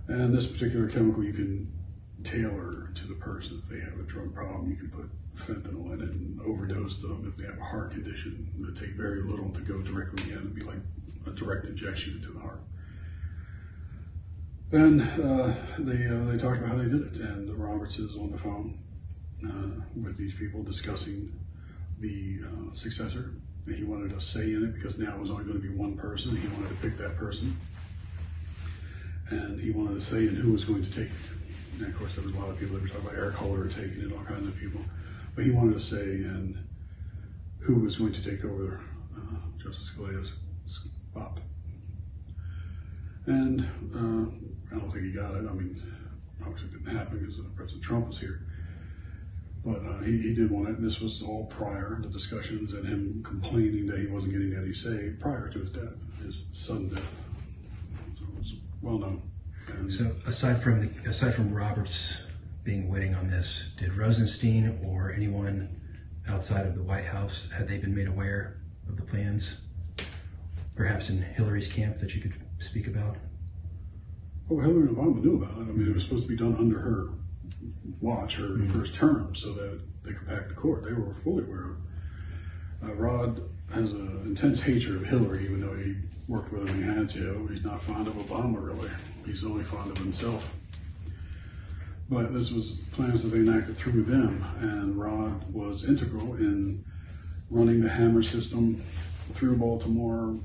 And 0.07 0.33
this 0.33 0.47
particular 0.47 0.89
chemical 0.89 1.23
you 1.23 1.33
can 1.33 1.78
tailor 2.23 2.89
to 2.95 3.07
the 3.07 3.15
person. 3.15 3.61
If 3.63 3.69
they 3.69 3.79
have 3.79 3.99
a 3.99 4.03
drug 4.03 4.33
problem, 4.33 4.69
you 4.69 4.75
can 4.75 4.89
put 4.89 5.09
fentanyl 5.35 5.93
in 5.93 6.01
it 6.01 6.09
and 6.09 6.41
overdose 6.41 6.99
them. 6.99 7.25
If 7.27 7.37
they 7.37 7.45
have 7.45 7.57
a 7.59 7.63
heart 7.63 7.91
condition, 7.91 8.49
it 8.67 8.79
take 8.79 8.95
very 8.95 9.21
little 9.23 9.49
to 9.51 9.61
go 9.61 9.81
directly 9.81 10.31
in. 10.31 10.37
It'd 10.37 10.55
be 10.55 10.61
like 10.61 10.79
a 11.27 11.31
direct 11.31 11.65
injection 11.65 12.15
into 12.15 12.31
the 12.31 12.39
heart. 12.39 12.61
And 14.71 15.01
uh, 15.01 15.53
they 15.79 16.05
uh, 16.05 16.25
they 16.31 16.37
talked 16.37 16.59
about 16.59 16.69
how 16.69 16.77
they 16.77 16.89
did 16.89 17.01
it, 17.01 17.17
and 17.21 17.49
Roberts 17.57 17.97
is 17.97 18.15
on 18.15 18.31
the 18.31 18.37
phone 18.37 18.77
uh, 19.43 19.81
with 19.99 20.15
these 20.15 20.35
people 20.35 20.61
discussing 20.61 21.33
the 21.99 22.41
uh, 22.45 22.73
successor. 22.73 23.33
And 23.65 23.75
he 23.75 23.83
wanted 23.83 24.13
a 24.13 24.21
say 24.21 24.53
in 24.53 24.63
it 24.63 24.75
because 24.75 24.99
now 24.99 25.15
it 25.15 25.19
was 25.19 25.31
only 25.31 25.45
going 25.45 25.59
to 25.59 25.67
be 25.67 25.73
one 25.73 25.97
person. 25.97 26.35
He 26.35 26.47
wanted 26.49 26.69
to 26.69 26.75
pick 26.75 26.97
that 26.99 27.17
person, 27.17 27.57
and 29.29 29.59
he 29.59 29.71
wanted 29.71 29.97
a 29.97 30.01
say 30.01 30.27
in 30.27 30.35
who 30.35 30.51
was 30.51 30.65
going 30.65 30.83
to 30.83 30.91
take 30.91 31.07
it. 31.07 31.38
And 31.77 31.87
of 31.87 31.97
course, 31.97 32.15
there 32.15 32.25
was 32.25 32.33
a 32.33 32.37
lot 32.37 32.49
of 32.49 32.59
people 32.59 32.75
that 32.75 32.83
were 32.83 32.87
talking 32.87 33.05
about 33.05 33.17
Eric 33.17 33.35
Holder 33.35 33.67
taking 33.67 34.01
it, 34.01 34.11
all 34.11 34.23
kinds 34.23 34.47
of 34.47 34.57
people. 34.57 34.81
But 35.35 35.45
he 35.45 35.51
wanted 35.51 35.73
to 35.73 35.79
say 35.79 36.03
in 36.03 36.57
who 37.59 37.75
was 37.75 37.97
going 37.97 38.13
to 38.13 38.23
take 38.23 38.43
over 38.43 38.81
uh, 39.15 39.35
Justice 39.61 39.91
Scalia's 39.91 40.37
spot. 40.65 41.39
And 43.25 43.61
uh, 43.93 44.75
I 44.75 44.79
don't 44.79 44.91
think 44.91 45.05
he 45.05 45.11
got 45.11 45.35
it. 45.35 45.47
I 45.47 45.53
mean, 45.53 45.81
obviously 46.41 46.69
it 46.69 46.83
didn't 46.83 46.97
happen 46.97 47.19
because 47.19 47.35
President 47.55 47.83
Trump 47.83 48.07
was 48.07 48.19
here. 48.19 48.41
But 49.63 49.85
uh, 49.85 49.99
he, 49.99 50.17
he 50.21 50.33
did 50.33 50.49
want 50.49 50.69
it, 50.69 50.77
and 50.77 50.85
this 50.85 51.01
was 51.01 51.21
all 51.21 51.45
prior, 51.45 51.99
the 52.01 52.07
discussions 52.07 52.73
and 52.73 52.87
him 52.87 53.21
complaining 53.23 53.87
that 53.87 53.99
he 53.99 54.07
wasn't 54.07 54.31
getting 54.31 54.55
any 54.55 54.73
say 54.73 55.11
prior 55.19 55.49
to 55.49 55.59
his 55.59 55.69
death, 55.69 55.95
his 56.23 56.45
sudden 56.53 56.89
death. 56.89 57.15
So 58.17 58.23
it 58.23 58.39
was 58.39 58.53
well 58.81 58.99
known. 58.99 59.28
So 59.89 60.11
aside 60.25 60.61
from 60.61 60.81
the, 60.81 61.09
aside 61.09 61.33
from 61.33 61.53
Roberts 61.53 62.17
being 62.63 62.89
waiting 62.89 63.15
on 63.15 63.29
this, 63.29 63.71
did 63.77 63.95
Rosenstein 63.95 64.79
or 64.85 65.11
anyone 65.11 65.69
outside 66.27 66.65
of 66.65 66.75
the 66.75 66.83
White 66.83 67.05
House 67.05 67.49
had 67.49 67.67
they 67.67 67.77
been 67.77 67.95
made 67.95 68.07
aware 68.07 68.57
of 68.87 68.97
the 68.97 69.03
plans? 69.03 69.61
Perhaps 70.75 71.09
in 71.09 71.21
Hillary's 71.21 71.71
camp 71.71 71.99
that 71.99 72.13
you 72.13 72.21
could 72.21 72.33
speak 72.59 72.87
about? 72.87 73.17
Well, 74.47 74.65
Hillary 74.65 74.87
and 74.87 74.97
Obama 74.97 75.23
knew 75.23 75.43
about 75.43 75.57
it. 75.57 75.61
I 75.61 75.65
mean, 75.65 75.89
it 75.89 75.93
was 75.93 76.03
supposed 76.03 76.23
to 76.23 76.29
be 76.29 76.35
done 76.35 76.55
under 76.55 76.79
her 76.79 77.09
watch, 77.99 78.35
her 78.35 78.43
mm-hmm. 78.43 78.71
first 78.73 78.93
term, 78.93 79.35
so 79.35 79.53
that 79.53 79.79
they 80.03 80.13
could 80.13 80.27
pack 80.27 80.47
the 80.49 80.55
court. 80.55 80.83
They 80.85 80.93
were 80.93 81.13
fully 81.23 81.43
aware 81.43 81.63
of 81.63 81.69
it. 81.71 82.89
Uh, 82.89 82.93
Rod 82.95 83.41
has 83.73 83.91
an 83.91 84.23
intense 84.25 84.59
hatred 84.59 84.95
of 84.95 85.05
Hillary, 85.05 85.45
even 85.45 85.61
though 85.61 85.75
he 85.75 85.95
worked 86.27 86.51
with 86.51 86.67
him 86.67 86.77
he 86.77 86.83
had 86.83 87.09
to. 87.09 87.47
He's 87.51 87.63
not 87.63 87.81
fond 87.83 88.07
of 88.07 88.13
Obama, 88.13 88.63
really. 88.63 88.89
He's 89.29 89.45
only 89.45 89.63
fond 89.63 89.91
of 89.91 89.97
himself. 89.99 90.51
But 92.09 92.33
this 92.33 92.49
was 92.49 92.79
plans 92.93 93.21
that 93.21 93.29
they 93.29 93.37
enacted 93.37 93.77
through 93.77 94.01
them, 94.05 94.43
and 94.57 94.99
Rod 94.99 95.53
was 95.53 95.85
integral 95.85 96.33
in 96.33 96.83
running 97.51 97.81
the 97.81 97.89
Hammer 97.89 98.23
system 98.23 98.83
through 99.35 99.57
Baltimore. 99.57 100.39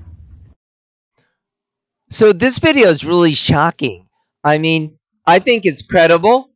So 2.11 2.31
this 2.31 2.59
video 2.59 2.89
is 2.89 3.03
really 3.03 3.33
shocking. 3.33 4.07
I 4.43 4.59
mean, 4.59 4.99
I 5.25 5.39
think 5.39 5.65
it's 5.65 5.81
credible. 5.81 6.51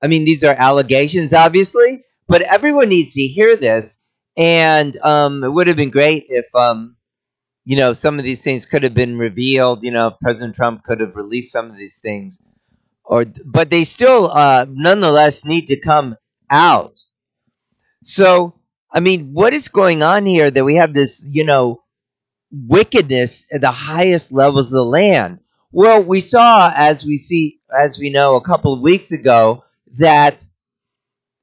I 0.00 0.06
mean, 0.06 0.24
these 0.24 0.44
are 0.44 0.54
allegations, 0.56 1.34
obviously, 1.34 2.04
but 2.28 2.42
everyone 2.42 2.90
needs 2.90 3.14
to 3.14 3.22
hear 3.22 3.56
this. 3.56 4.06
And 4.36 4.96
um, 4.98 5.42
it 5.42 5.48
would 5.48 5.66
have 5.66 5.76
been 5.76 5.90
great 5.90 6.26
if 6.28 6.46
um, 6.54 6.96
you 7.64 7.76
know, 7.76 7.92
some 7.92 8.18
of 8.18 8.24
these 8.24 8.44
things 8.44 8.66
could 8.66 8.82
have 8.82 8.94
been 8.94 9.18
revealed. 9.18 9.84
You 9.84 9.92
know, 9.92 10.10
President 10.20 10.54
Trump 10.56 10.84
could 10.84 11.00
have 11.00 11.16
released 11.16 11.52
some 11.52 11.70
of 11.70 11.76
these 11.76 12.00
things, 12.00 12.42
or 13.04 13.24
but 13.44 13.70
they 13.70 13.84
still, 13.84 14.30
uh, 14.30 14.66
nonetheless, 14.68 15.44
need 15.44 15.68
to 15.68 15.78
come 15.80 16.16
out. 16.50 17.00
So, 18.02 18.54
I 18.92 19.00
mean, 19.00 19.32
what 19.32 19.54
is 19.54 19.68
going 19.68 20.02
on 20.02 20.26
here 20.26 20.50
that 20.50 20.64
we 20.64 20.76
have 20.76 20.94
this, 20.94 21.24
you 21.30 21.44
know, 21.44 21.82
wickedness 22.52 23.46
at 23.52 23.60
the 23.62 23.70
highest 23.72 24.32
levels 24.32 24.66
of 24.68 24.72
the 24.72 24.84
land? 24.84 25.40
Well, 25.72 26.02
we 26.02 26.20
saw, 26.20 26.72
as 26.74 27.04
we 27.04 27.16
see, 27.16 27.60
as 27.76 27.98
we 27.98 28.10
know, 28.10 28.36
a 28.36 28.42
couple 28.44 28.74
of 28.74 28.80
weeks 28.82 29.12
ago, 29.12 29.64
that 29.98 30.44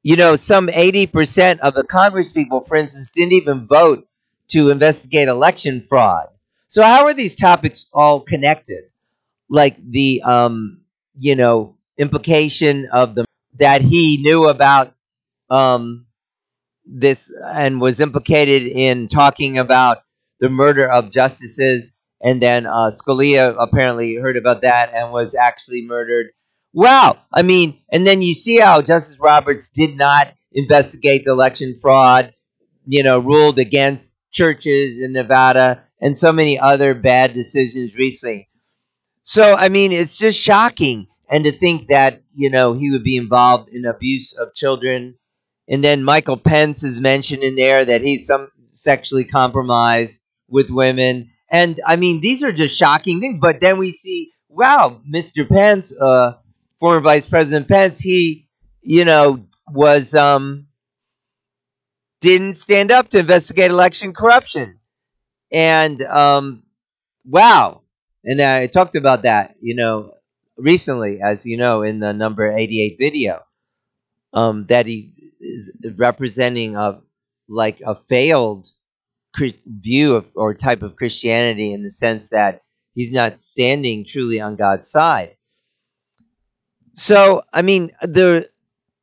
you 0.04 0.16
know, 0.16 0.36
some 0.36 0.68
80% 0.68 1.60
of 1.60 1.74
the 1.74 1.84
Congress 1.84 2.32
people, 2.32 2.62
for 2.62 2.78
instance, 2.78 3.12
didn't 3.12 3.34
even 3.34 3.68
vote 3.68 4.08
to 4.50 4.70
investigate 4.70 5.28
election 5.28 5.86
fraud. 5.90 6.28
So 6.68 6.84
how 6.84 7.06
are 7.06 7.14
these 7.14 7.36
topics 7.36 7.88
all 7.94 8.22
connected? 8.22 8.86
Like 9.50 9.78
the 9.78 10.22
um, 10.26 10.82
you 11.18 11.36
know, 11.36 11.78
implication 11.98 12.88
of 12.94 13.16
the 13.16 13.26
that 13.60 13.82
he 13.82 14.22
knew 14.22 14.46
about 14.48 14.94
um 15.50 16.06
this 16.86 17.32
and 17.54 17.80
was 17.82 18.00
implicated 18.00 18.64
in 18.64 19.08
talking 19.08 19.58
about 19.58 20.00
the 20.40 20.50
murder 20.50 20.90
of 20.90 21.12
justices 21.12 21.92
and 22.22 22.42
then 22.42 22.66
uh, 22.66 22.90
Scalia 22.92 23.56
apparently 23.60 24.16
heard 24.16 24.38
about 24.38 24.62
that 24.64 24.92
and 24.94 25.12
was 25.14 25.36
actually 25.36 25.84
murdered. 25.86 26.28
Wow. 26.74 27.20
I 27.34 27.44
mean, 27.44 27.80
and 27.92 28.06
then 28.06 28.22
you 28.22 28.34
see 28.34 28.60
how 28.60 28.82
Justice 28.82 29.20
Roberts 29.20 29.70
did 29.70 29.96
not 29.98 30.34
investigate 30.52 31.24
the 31.26 31.32
election 31.32 31.78
fraud, 31.82 32.34
you 32.86 33.04
know, 33.04 33.20
ruled 33.20 33.60
against 33.60 34.19
churches 34.32 35.00
in 35.00 35.14
Nevada 35.14 35.84
and 36.02 36.18
so 36.18 36.32
many 36.32 36.60
other 36.60 36.94
bad 36.94 37.34
decisions 37.34 37.96
recently. 37.96 38.50
So, 39.24 39.54
I 39.56 39.70
mean, 39.70 39.92
it's 39.92 40.18
just 40.18 40.40
shocking. 40.40 41.08
And 41.30 41.44
to 41.44 41.52
think 41.52 41.90
that, 41.90 42.24
you 42.34 42.50
know, 42.50 42.74
he 42.74 42.90
would 42.92 43.04
be 43.04 43.16
involved 43.18 43.70
in 43.70 43.86
abuse 43.86 44.34
of 44.34 44.56
children. 44.56 45.16
And 45.68 45.84
then 45.84 46.04
Michael 46.04 46.38
Pence 46.38 46.84
is 46.84 47.00
mentioned 47.00 47.44
in 47.44 47.56
there 47.56 47.86
that 47.86 48.02
he's 48.02 48.26
some 48.26 48.50
sexually 48.74 49.26
compromised 49.26 50.22
with 50.50 50.72
women. 50.72 51.30
And 51.52 51.80
I 51.86 51.96
mean, 51.98 52.22
these 52.22 52.44
are 52.44 52.52
just 52.52 52.76
shocking 52.76 53.20
things. 53.22 53.40
But 53.40 53.62
then 53.62 53.78
we 53.78 53.92
see, 53.92 54.32
wow, 54.48 55.02
Mr. 55.08 55.48
Pence, 55.48 55.94
uh, 56.00 56.34
former 56.80 57.02
Vice 57.02 57.28
President 57.30 57.68
Pence, 57.68 58.00
he, 58.00 58.48
you 58.82 59.06
know, 59.06 59.46
was 59.72 60.16
um, 60.16 60.66
didn't 62.22 62.56
stand 62.56 62.92
up 62.92 63.10
to 63.10 63.20
investigate 63.20 63.72
election 63.72 64.14
corruption. 64.14 64.80
And 65.52 66.02
um, 66.04 66.64
wow. 67.26 67.82
And 68.24 68.42
I 68.42 68.68
talked 68.68 68.96
about 68.96 69.24
that, 69.24 69.56
you 69.62 69.76
know, 69.76 70.14
recently, 70.58 71.22
as 71.22 71.46
you 71.46 71.58
know, 71.58 71.84
in 71.84 72.00
the 72.00 72.14
number 72.14 72.52
88 72.52 72.98
video, 73.00 73.44
um, 74.34 74.66
that 74.68 74.88
he 74.88 75.14
is 75.40 75.72
representing 75.98 76.76
a 76.76 77.02
like 77.48 77.82
a 77.82 77.96
failed 77.96 78.70
view 79.66 80.16
of 80.16 80.30
or 80.36 80.54
type 80.54 80.82
of 80.82 80.96
Christianity 80.96 81.74
in 81.74 81.84
the 81.84 81.92
sense 81.92 82.30
that 82.30 82.62
he's 82.94 83.12
not 83.12 83.42
standing 83.42 84.06
truly 84.06 84.42
on 84.42 84.56
God's 84.56 84.90
side. 84.90 85.38
So, 86.96 87.44
I 87.54 87.62
mean, 87.62 87.92
the 88.02 88.50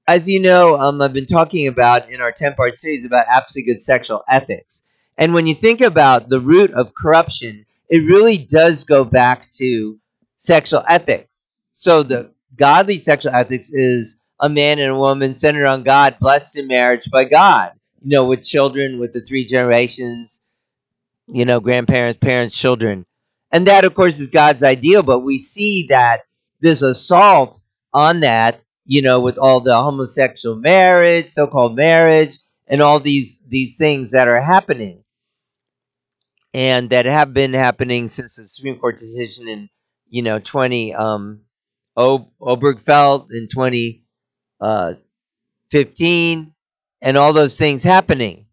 as 0.07 0.29
you 0.29 0.41
know, 0.41 0.79
um, 0.79 1.01
I've 1.03 1.13
been 1.13 1.27
talking 1.27 1.67
about 1.67 2.11
in 2.11 2.21
our 2.21 2.33
10 2.33 2.55
part 2.55 2.79
series 2.79 3.05
about 3.05 3.27
absolutely 3.29 3.75
good 3.75 3.83
sexual 3.83 4.23
ethics. 4.29 4.89
And 5.19 5.35
when 5.35 5.47
you 5.47 5.55
think 5.55 5.81
about 5.81 6.29
the 6.29 6.41
root 6.41 6.73
of 6.73 6.95
corruption, 6.95 7.67
it 7.89 7.99
really 7.99 8.39
does 8.39 8.85
go 8.85 9.05
back 9.05 9.51
to 9.53 9.99
sexual 10.39 10.83
ethics. 10.89 11.53
So 11.73 12.03
the 12.03 12.33
godly 12.57 12.99
sexual 12.99 13.35
ethics 13.35 13.71
is 13.73 14.23
a 14.41 14.49
man 14.49 14.79
and 14.79 14.93
a 14.93 14.99
woman 14.99 15.35
centered 15.35 15.67
on 15.67 15.83
God, 15.83 16.19
blessed 16.21 16.57
in 16.57 16.67
marriage 16.67 17.11
by 17.11 17.25
God. 17.25 17.73
You 18.03 18.11
know, 18.11 18.27
with 18.27 18.45
children, 18.45 18.99
with 19.01 19.13
the 19.13 19.21
three 19.21 19.47
generations, 19.47 20.45
you 21.27 21.45
know, 21.45 21.61
grandparents, 21.61 22.19
parents, 22.19 22.57
children. 22.57 23.07
And 23.51 23.67
that, 23.67 23.85
of 23.85 23.95
course, 23.95 24.19
is 24.19 24.29
God's 24.29 24.63
ideal, 24.63 25.03
but 25.03 25.21
we 25.21 25.39
see 25.39 25.87
that 25.89 26.23
this 26.61 26.83
assault 26.83 27.59
on 27.93 28.21
that, 28.21 28.61
you 28.87 29.03
know, 29.03 29.21
with 29.21 29.39
all 29.39 29.61
the 29.61 29.75
homosexual 29.77 30.57
marriage, 30.57 31.29
so-called 31.31 31.75
marriage, 31.77 32.39
and 32.69 32.83
all 32.83 33.01
these 33.01 33.45
these 33.49 33.77
things 33.77 34.13
that 34.13 34.29
are 34.29 34.41
happening, 34.41 35.03
and 36.55 36.91
that 36.91 37.07
have 37.07 37.35
been 37.35 37.53
happening 37.53 38.09
since 38.09 38.37
the 38.37 38.45
Supreme 38.45 38.79
Court 38.79 38.97
decision 38.97 39.49
in, 39.49 39.69
you 40.09 40.23
know, 40.23 40.39
20 40.39 40.95
um, 40.95 41.41
o- 41.97 42.31
Obergefell 42.41 43.27
in 43.33 43.49
2015, 43.49 44.03
and 47.03 47.17
all 47.17 47.33
those 47.33 47.57
things 47.59 47.83
happening. 47.83 48.47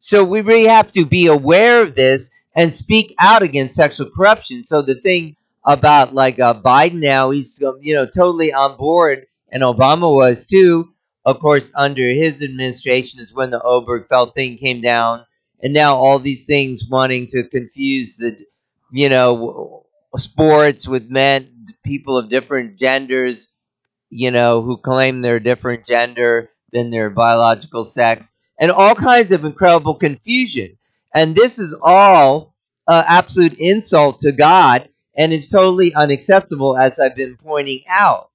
So 0.00 0.24
we 0.24 0.40
really 0.42 0.66
have 0.68 0.90
to 0.92 1.06
be 1.06 1.26
aware 1.28 1.82
of 1.82 1.94
this 1.94 2.30
and 2.56 2.74
speak 2.74 3.14
out 3.20 3.42
against 3.42 3.76
sexual 3.76 4.10
corruption. 4.10 4.64
So 4.64 4.82
the 4.82 4.94
thing 4.96 5.36
about 5.64 6.14
like 6.14 6.38
uh, 6.40 6.54
Biden 6.60 7.00
now, 7.02 7.30
he's 7.30 7.62
um, 7.62 7.78
you 7.82 7.94
know 7.94 8.06
totally 8.06 8.52
on 8.52 8.76
board, 8.78 9.26
and 9.54 9.62
Obama 9.62 10.12
was 10.14 10.44
too. 10.44 10.90
Of 11.24 11.38
course, 11.38 11.72
under 11.74 12.06
his 12.06 12.42
administration 12.42 13.20
is 13.20 13.32
when 13.32 13.50
the 13.50 13.60
Obergefell 13.60 14.34
thing 14.34 14.58
came 14.58 14.82
down, 14.82 15.24
and 15.62 15.72
now 15.72 15.96
all 15.96 16.18
these 16.18 16.44
things 16.44 16.86
wanting 16.90 17.28
to 17.28 17.44
confuse 17.44 18.16
the, 18.16 18.36
you 18.92 19.08
know, 19.08 19.86
sports 20.16 20.86
with 20.86 21.08
men, 21.08 21.66
people 21.84 22.18
of 22.18 22.28
different 22.28 22.76
genders, 22.78 23.48
you 24.10 24.30
know, 24.32 24.60
who 24.60 24.76
claim 24.76 25.22
they're 25.22 25.40
different 25.40 25.86
gender 25.86 26.50
than 26.72 26.90
their 26.90 27.08
biological 27.08 27.84
sex, 27.84 28.32
and 28.58 28.70
all 28.70 28.94
kinds 28.94 29.32
of 29.32 29.44
incredible 29.44 29.94
confusion. 29.94 30.76
And 31.14 31.34
this 31.34 31.58
is 31.60 31.74
all 31.80 32.54
uh, 32.88 33.04
absolute 33.06 33.54
insult 33.54 34.18
to 34.20 34.32
God, 34.32 34.88
and 35.16 35.32
it's 35.32 35.48
totally 35.48 35.94
unacceptable, 35.94 36.76
as 36.76 36.98
I've 36.98 37.16
been 37.16 37.36
pointing 37.36 37.82
out. 37.88 38.30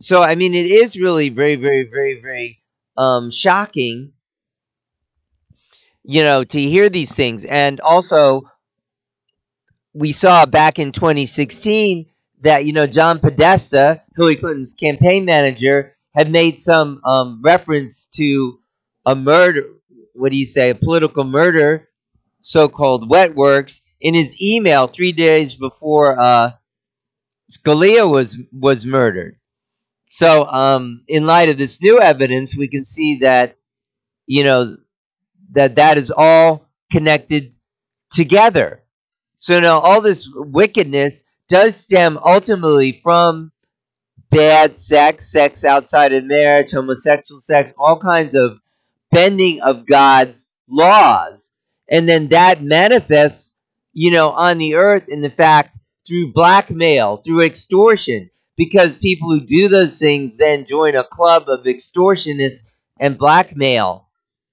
So, 0.00 0.22
I 0.22 0.34
mean, 0.34 0.54
it 0.54 0.66
is 0.66 0.96
really 0.98 1.28
very, 1.28 1.56
very, 1.56 1.84
very, 1.84 2.20
very 2.20 2.62
um, 2.96 3.30
shocking, 3.30 4.12
you 6.04 6.22
know, 6.22 6.44
to 6.44 6.60
hear 6.60 6.88
these 6.88 7.14
things. 7.14 7.44
And 7.44 7.80
also, 7.80 8.42
we 9.94 10.12
saw 10.12 10.46
back 10.46 10.78
in 10.78 10.92
2016 10.92 12.06
that 12.42 12.64
you 12.64 12.72
know 12.72 12.86
John 12.86 13.18
Podesta, 13.18 14.02
Hillary 14.16 14.36
Clinton's 14.36 14.74
campaign 14.74 15.24
manager, 15.24 15.96
had 16.14 16.30
made 16.30 16.58
some 16.58 17.00
um, 17.04 17.40
reference 17.42 18.06
to 18.16 18.60
a 19.06 19.14
murder. 19.14 19.64
What 20.14 20.32
do 20.32 20.38
you 20.38 20.46
say? 20.46 20.70
A 20.70 20.74
political 20.74 21.24
murder, 21.24 21.88
so-called 22.40 23.08
wet 23.10 23.34
works, 23.34 23.80
in 24.00 24.14
his 24.14 24.40
email 24.40 24.86
three 24.86 25.12
days 25.12 25.54
before 25.54 26.18
uh, 26.18 26.52
Scalia 27.50 28.10
was 28.10 28.38
was 28.52 28.86
murdered. 28.86 29.39
So, 30.12 30.44
um, 30.44 31.04
in 31.06 31.24
light 31.24 31.50
of 31.50 31.56
this 31.56 31.80
new 31.80 32.00
evidence, 32.00 32.56
we 32.56 32.66
can 32.66 32.84
see 32.84 33.20
that 33.20 33.56
you 34.26 34.42
know 34.42 34.76
that 35.52 35.76
that 35.76 35.98
is 35.98 36.10
all 36.10 36.66
connected 36.90 37.54
together. 38.10 38.82
So 39.36 39.60
now 39.60 39.78
all 39.78 40.00
this 40.00 40.28
wickedness 40.34 41.22
does 41.48 41.76
stem 41.76 42.18
ultimately 42.18 42.90
from 42.90 43.52
bad 44.30 44.76
sex, 44.76 45.30
sex 45.30 45.64
outside 45.64 46.12
of 46.12 46.24
marriage, 46.24 46.72
homosexual 46.72 47.40
sex, 47.40 47.72
all 47.78 47.98
kinds 48.00 48.34
of 48.34 48.58
bending 49.12 49.60
of 49.62 49.86
God's 49.86 50.52
laws. 50.68 51.52
And 51.88 52.08
then 52.08 52.28
that 52.30 52.62
manifests, 52.62 53.60
you 53.92 54.10
know, 54.10 54.30
on 54.30 54.58
the 54.58 54.74
earth 54.74 55.04
in 55.08 55.20
the 55.20 55.30
fact 55.30 55.78
through 56.06 56.32
blackmail, 56.32 57.18
through 57.18 57.42
extortion, 57.42 58.30
because 58.60 58.98
people 58.98 59.30
who 59.30 59.40
do 59.40 59.68
those 59.68 59.98
things 59.98 60.36
then 60.36 60.66
join 60.66 60.94
a 60.94 61.02
club 61.02 61.48
of 61.48 61.64
extortionists 61.64 62.68
and 62.98 63.16
blackmail. 63.16 64.06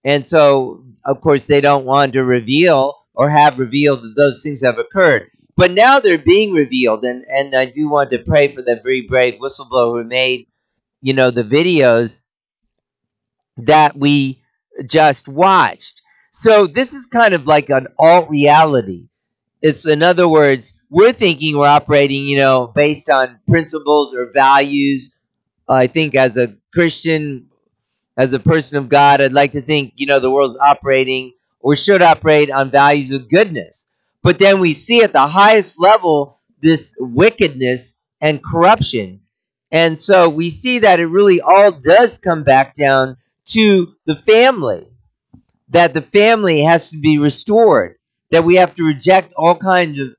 And 0.06 0.26
so, 0.26 0.86
of 1.04 1.20
course, 1.20 1.46
they 1.46 1.60
don't 1.60 1.84
want 1.84 2.14
to 2.14 2.24
reveal 2.24 2.96
or 3.14 3.30
have 3.30 3.60
revealed 3.60 4.04
that 4.04 4.14
those 4.16 4.42
things 4.42 4.62
have 4.64 4.80
occurred. 4.80 5.30
But 5.58 5.72
now 5.72 6.00
they're 6.00 6.18
being 6.18 6.54
revealed, 6.54 7.04
and, 7.04 7.26
and 7.30 7.54
I 7.54 7.66
do 7.66 7.90
want 7.90 8.12
to 8.12 8.20
pray 8.20 8.48
for 8.56 8.62
that 8.62 8.82
very 8.82 9.02
brave 9.02 9.42
whistleblower 9.42 10.02
who 10.02 10.06
made, 10.06 10.48
you 11.02 11.12
know, 11.14 11.30
the 11.30 11.44
videos 11.44 12.24
that 13.58 13.98
we 13.98 14.42
just 14.86 15.28
watched. 15.28 16.02
So 16.32 16.66
this 16.66 16.94
is 16.94 17.08
kind 17.08 17.34
of 17.34 17.46
like 17.46 17.70
an 17.70 17.88
alt 18.00 18.30
reality. 18.30 19.10
It's 19.62 19.86
in 19.86 20.02
other 20.02 20.30
words, 20.30 20.77
we're 20.90 21.14
thinking 21.14 21.58
we're 21.58 21.68
operating, 21.68 22.26
you 22.26 22.38
know, 22.38 22.68
based 22.68 23.10
on 23.10 23.40
principles 23.48 24.14
or 24.14 24.32
values. 24.32 25.18
I 25.68 25.88
think 25.88 26.16
as 26.16 26.38
a 26.38 26.56
Christian, 26.74 27.50
as 28.16 28.34
a 28.34 28.40
person 28.40 28.78
of 28.78 28.90
God, 28.90 29.22
I'd 29.22 29.34
like 29.34 29.52
to 29.52 29.62
think, 29.62 29.94
you 29.98 30.06
know, 30.06 30.20
the 30.20 30.32
world's 30.32 30.58
operating 30.58 31.34
or 31.60 31.76
should 31.76 32.02
operate 32.02 32.50
on 32.50 32.72
values 32.72 33.12
of 33.12 33.30
goodness. 33.30 33.86
But 34.24 34.40
then 34.40 34.60
we 34.60 34.74
see 34.74 35.04
at 35.04 35.14
the 35.14 35.28
highest 35.28 35.80
level 35.80 36.40
this 36.62 36.96
wickedness 37.00 38.00
and 38.22 38.44
corruption. 38.44 39.22
And 39.72 40.00
so 40.00 40.30
we 40.30 40.50
see 40.50 40.80
that 40.80 41.00
it 41.00 41.08
really 41.08 41.42
all 41.42 41.72
does 41.72 42.18
come 42.18 42.44
back 42.44 42.76
down 42.76 43.18
to 43.48 43.94
the 44.06 44.16
family, 44.16 44.88
that 45.70 45.94
the 45.94 46.02
family 46.02 46.62
has 46.62 46.90
to 46.92 46.98
be 46.98 47.18
restored, 47.18 47.96
that 48.32 48.44
we 48.44 48.56
have 48.56 48.74
to 48.76 48.84
reject 48.84 49.34
all 49.36 49.56
kinds 49.56 50.00
of, 50.00 50.10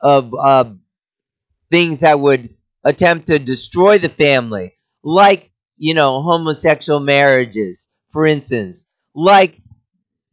of 0.00 0.34
uh, 0.34 0.64
things 1.70 2.00
that 2.00 2.18
would 2.20 2.54
attempt 2.84 3.26
to 3.26 3.38
destroy 3.38 3.98
the 3.98 4.08
family, 4.08 4.74
like, 5.02 5.50
you 5.76 5.94
know, 5.94 6.22
homosexual 6.22 7.00
marriages, 7.00 7.92
for 8.12 8.26
instance, 8.26 8.90
like 9.14 9.60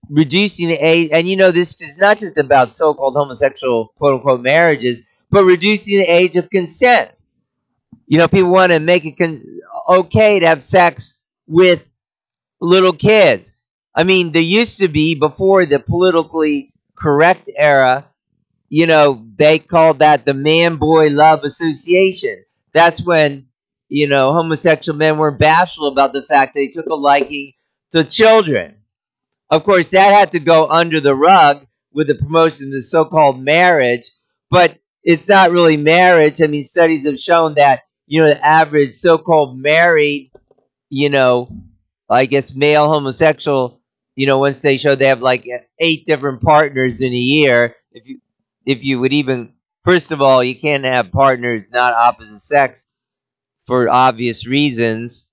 reducing 0.09 0.67
the 0.69 0.75
age, 0.75 1.09
and 1.13 1.27
you 1.27 1.35
know, 1.37 1.51
this 1.51 1.81
is 1.81 1.97
not 1.99 2.19
just 2.19 2.37
about 2.37 2.73
so 2.75 2.93
called 2.93 3.15
homosexual 3.15 3.93
quote 3.97 4.15
unquote 4.15 4.41
marriages, 4.41 5.07
but 5.31 5.43
reducing 5.45 5.99
the 5.99 6.05
age 6.05 6.37
of 6.37 6.49
consent. 6.49 7.21
You 8.07 8.17
know, 8.17 8.27
people 8.27 8.51
want 8.51 8.71
to 8.71 8.79
make 8.79 9.05
it 9.05 9.17
con- 9.17 9.43
okay 9.89 10.39
to 10.39 10.47
have 10.47 10.63
sex 10.63 11.15
with 11.47 11.85
little 12.61 12.93
kids. 12.93 13.53
I 13.95 14.03
mean, 14.03 14.31
there 14.31 14.41
used 14.43 14.79
to 14.79 14.87
be 14.89 15.15
before 15.15 15.65
the 15.65 15.79
politically 15.79 16.73
correct 16.95 17.49
era, 17.55 18.07
you 18.69 18.87
know, 18.87 19.25
they 19.35 19.59
called 19.59 19.99
that 19.99 20.25
the 20.25 20.33
man 20.33 20.77
boy 20.77 21.09
love 21.09 21.43
association. 21.43 22.43
That's 22.73 23.01
when, 23.05 23.47
you 23.89 24.07
know, 24.07 24.33
homosexual 24.33 24.97
men 24.97 25.17
were 25.17 25.31
bashful 25.31 25.87
about 25.87 26.13
the 26.13 26.21
fact 26.23 26.53
that 26.53 26.59
they 26.59 26.67
took 26.67 26.87
a 26.87 26.95
liking 26.95 27.53
to 27.91 28.03
children. 28.03 28.75
Of 29.49 29.63
course, 29.63 29.89
that 29.89 30.13
had 30.17 30.31
to 30.33 30.39
go 30.39 30.67
under 30.67 30.99
the 30.99 31.15
rug 31.15 31.65
with 31.93 32.07
the 32.07 32.15
promotion 32.15 32.67
of 32.67 32.73
the 32.73 32.83
so 32.83 33.05
called 33.05 33.41
marriage, 33.41 34.11
but 34.49 34.77
it's 35.03 35.29
not 35.29 35.51
really 35.51 35.77
marriage. 35.77 36.41
I 36.41 36.47
mean, 36.47 36.63
studies 36.63 37.05
have 37.05 37.19
shown 37.19 37.55
that, 37.55 37.83
you 38.07 38.21
know, 38.21 38.27
the 38.27 38.45
average 38.45 38.95
so 38.95 39.17
called 39.17 39.57
married, 39.57 40.31
you 40.89 41.09
know, 41.09 41.49
I 42.09 42.25
guess 42.25 42.55
male 42.55 42.87
homosexual, 42.89 43.81
you 44.15 44.27
know, 44.27 44.39
once 44.39 44.61
they 44.61 44.77
show 44.77 44.95
they 44.95 45.07
have 45.07 45.21
like 45.21 45.47
eight 45.79 46.05
different 46.05 46.41
partners 46.41 47.01
in 47.01 47.13
a 47.13 47.15
year. 47.17 47.75
If 47.91 48.07
you 48.07 48.19
if 48.67 48.83
you 48.83 48.99
would 48.99 49.13
even 49.13 49.53
first 49.83 50.11
of 50.11 50.21
all, 50.21 50.43
you 50.43 50.53
can't 50.53 50.83
have 50.83 51.11
partners 51.11 51.63
not 51.71 51.93
opposite 51.93 52.41
sex 52.41 52.85
for 53.65 53.89
obvious 53.89 54.45
reasons 54.45 55.27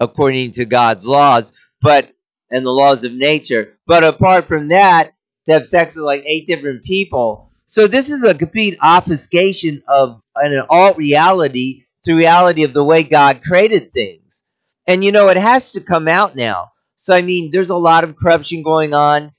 according 0.00 0.50
to 0.50 0.64
God's 0.66 1.06
laws, 1.06 1.52
but 1.80 2.12
and 2.50 2.66
the 2.66 2.70
laws 2.70 3.04
of 3.04 3.14
nature. 3.14 3.78
But 3.86 4.04
apart 4.04 4.46
from 4.46 4.68
that, 4.68 5.12
to 5.46 5.52
have 5.52 5.68
sex 5.68 5.96
with 5.96 6.04
like 6.04 6.24
eight 6.26 6.46
different 6.46 6.84
people. 6.84 7.52
So 7.66 7.86
this 7.86 8.10
is 8.10 8.24
a 8.24 8.34
complete 8.34 8.78
obfuscation 8.80 9.82
of 9.88 10.20
an 10.34 10.66
alt 10.68 10.96
reality 10.96 11.84
to 12.04 12.14
reality 12.14 12.64
of 12.64 12.72
the 12.72 12.84
way 12.84 13.04
God 13.04 13.42
created 13.42 13.92
things. 13.92 14.44
And 14.86 15.04
you 15.04 15.12
know, 15.12 15.28
it 15.28 15.36
has 15.36 15.72
to 15.72 15.80
come 15.80 16.08
out 16.08 16.34
now. 16.36 16.72
So 16.96 17.14
I 17.14 17.22
mean, 17.22 17.50
there's 17.52 17.70
a 17.70 17.76
lot 17.76 18.04
of 18.04 18.16
corruption 18.16 18.62
going 18.62 18.94
on, 18.94 19.32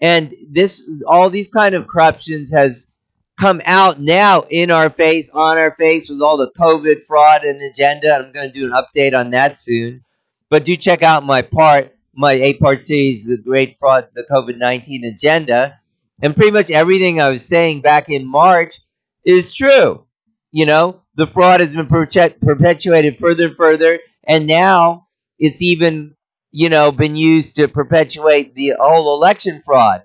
and 0.00 0.34
this 0.50 0.82
all 1.06 1.30
these 1.30 1.48
kind 1.48 1.74
of 1.74 1.86
corruptions 1.86 2.52
has 2.52 2.94
come 3.38 3.62
out 3.64 3.98
now 3.98 4.44
in 4.50 4.70
our 4.70 4.90
face, 4.90 5.30
on 5.30 5.56
our 5.56 5.70
face 5.72 6.10
with 6.10 6.20
all 6.20 6.36
the 6.36 6.52
COVID 6.58 7.06
fraud 7.06 7.44
and 7.44 7.62
agenda. 7.62 8.14
I'm 8.14 8.32
going 8.32 8.52
to 8.52 8.52
do 8.52 8.66
an 8.66 8.72
update 8.72 9.18
on 9.18 9.30
that 9.30 9.58
soon. 9.58 10.04
But 10.50 10.64
do 10.64 10.76
check 10.76 11.02
out 11.02 11.24
my 11.24 11.42
part, 11.42 11.96
my 12.14 12.32
eight 12.32 12.60
part 12.60 12.82
series, 12.82 13.26
The 13.26 13.38
Great 13.38 13.78
Fraud, 13.78 14.08
the 14.14 14.24
COVID 14.24 14.58
19 14.58 15.04
Agenda. 15.04 15.80
And 16.22 16.36
pretty 16.36 16.50
much 16.50 16.70
everything 16.70 17.20
I 17.20 17.30
was 17.30 17.46
saying 17.46 17.80
back 17.80 18.10
in 18.10 18.26
March 18.26 18.76
is 19.24 19.54
true. 19.54 20.04
You 20.50 20.66
know, 20.66 21.00
the 21.14 21.26
fraud 21.26 21.60
has 21.60 21.72
been 21.72 21.86
perpetuated 21.86 23.18
further 23.18 23.46
and 23.46 23.56
further, 23.56 24.00
and 24.24 24.46
now 24.46 25.06
it's 25.38 25.62
even, 25.62 26.16
you 26.52 26.68
know, 26.68 26.92
been 26.92 27.16
used 27.16 27.56
to 27.56 27.68
perpetuate 27.68 28.54
the 28.54 28.74
whole 28.78 29.16
election 29.16 29.62
fraud. 29.64 30.02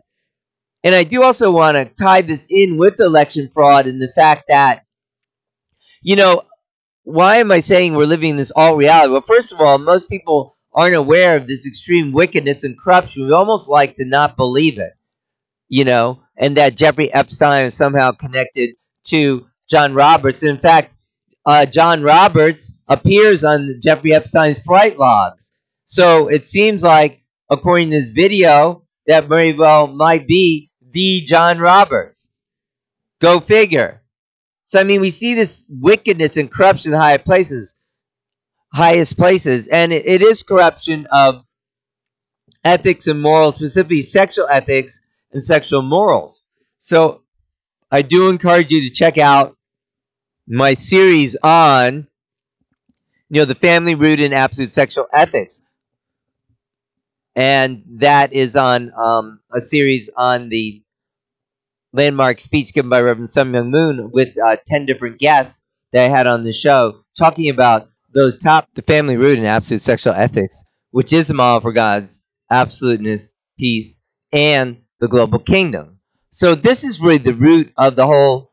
And 0.84 0.96
I 0.96 1.04
do 1.04 1.24
also 1.24 1.52
want 1.52 1.78
to 1.78 1.86
tie 1.86 2.22
this 2.22 2.48
in 2.50 2.78
with 2.78 3.00
election 3.00 3.50
fraud 3.54 3.88
and 3.88 4.02
the 4.02 4.12
fact 4.16 4.46
that, 4.50 4.86
you 6.02 6.16
know, 6.16 6.44
why 7.04 7.38
am 7.38 7.52
I 7.52 7.60
saying 7.60 7.96
we're 7.96 8.06
living 8.06 8.36
this 8.38 8.52
all 8.56 8.78
reality? 8.78 9.12
Well, 9.14 9.22
first 9.22 9.52
of 9.54 9.62
all, 9.62 9.78
most 9.80 10.10
people 10.10 10.58
aren't 10.74 10.96
aware 10.96 11.38
of 11.38 11.48
this 11.48 11.68
extreme 11.68 12.14
wickedness 12.14 12.64
and 12.64 12.80
corruption. 12.80 13.28
We 13.28 13.34
almost 13.34 13.70
like 13.70 13.96
to 13.98 14.06
not 14.06 14.38
believe 14.38 14.80
it, 14.80 14.94
you 15.70 15.86
know, 15.86 16.22
and 16.38 16.58
that 16.58 16.76
Jeffrey 16.76 17.14
Epstein 17.14 17.68
is 17.68 17.76
somehow 17.76 18.12
connected 18.14 18.72
to 19.06 19.48
John 19.70 19.94
Roberts. 19.94 20.44
In 20.44 20.58
fact, 20.58 20.96
uh, 21.46 21.66
John 21.66 22.04
Roberts 22.04 22.80
appears 22.88 23.44
on 23.44 23.80
Jeffrey 23.84 24.14
Epstein's 24.14 24.60
flight 24.60 24.98
logs. 25.00 25.45
So 25.86 26.28
it 26.28 26.46
seems 26.46 26.84
like, 26.84 27.22
according 27.50 27.92
to 27.92 28.00
this 28.00 28.10
video, 28.10 28.84
that 29.08 29.26
very 29.26 29.54
well 29.54 29.88
might 29.88 30.28
be 30.28 30.72
the 30.92 31.22
John 31.22 31.60
Roberts. 31.60 32.34
Go 33.22 33.40
figure. 33.40 34.02
So 34.64 34.80
I 34.80 34.84
mean, 34.84 35.02
we 35.02 35.12
see 35.12 35.34
this 35.36 35.64
wickedness 35.70 36.38
and 36.38 36.52
corruption 36.52 36.94
in 36.94 37.00
high 37.00 37.18
places, 37.18 37.76
highest 38.74 39.18
places, 39.18 39.68
and 39.68 39.94
it, 39.94 40.06
it 40.06 40.22
is 40.22 40.44
corruption 40.44 41.08
of 41.12 41.46
ethics 42.64 43.08
and 43.08 43.22
morals, 43.22 43.56
specifically 43.56 44.02
sexual 44.02 44.48
ethics 44.50 45.02
and 45.32 45.42
sexual 45.44 45.82
morals. 45.82 46.42
So 46.80 47.22
I 47.92 48.02
do 48.04 48.30
encourage 48.30 48.72
you 48.72 48.82
to 48.84 48.90
check 48.96 49.18
out 49.18 49.58
my 50.48 50.74
series 50.76 51.36
on, 51.44 52.08
you 53.30 53.42
know, 53.42 53.46
the 53.46 53.56
family 53.56 53.96
rooted 53.96 54.22
in 54.26 54.34
absolute 54.34 54.72
sexual 54.72 55.08
ethics. 55.14 55.62
And 57.36 57.84
that 58.00 58.34
is 58.34 58.56
on 58.56 58.92
um, 58.98 59.40
a 59.52 59.60
series 59.60 60.10
on 60.16 60.50
the 60.50 60.82
landmark 61.94 62.40
speech 62.40 62.74
given 62.74 62.90
by 62.90 63.02
Reverend 63.02 63.30
Sun 63.30 63.52
Moon 63.52 64.12
with 64.12 64.38
uh, 64.38 64.58
10 64.68 64.86
different 64.86 65.20
guests 65.20 65.68
that 65.92 66.06
I 66.06 66.10
had 66.10 66.28
on 66.28 66.44
the 66.44 66.54
show 66.54 67.04
talking 67.18 67.50
about 67.50 67.90
those 68.14 68.38
top, 68.38 68.68
the 68.76 68.82
family 68.82 69.18
root 69.18 69.38
and 69.38 69.48
absolute 69.48 69.82
sexual 69.82 70.14
ethics, 70.14 70.64
which 70.92 71.14
is 71.14 71.28
the 71.28 71.34
model 71.34 71.62
for 71.62 71.74
God's 71.74 72.28
absoluteness, 72.50 73.30
peace, 73.58 74.02
and 74.32 74.82
the 75.00 75.08
global 75.08 75.40
kingdom. 75.40 76.00
So 76.32 76.56
this 76.56 76.84
is 76.84 77.00
really 77.02 77.18
the 77.18 77.34
root 77.34 77.72
of 77.78 77.96
the 77.96 78.06
whole 78.06 78.52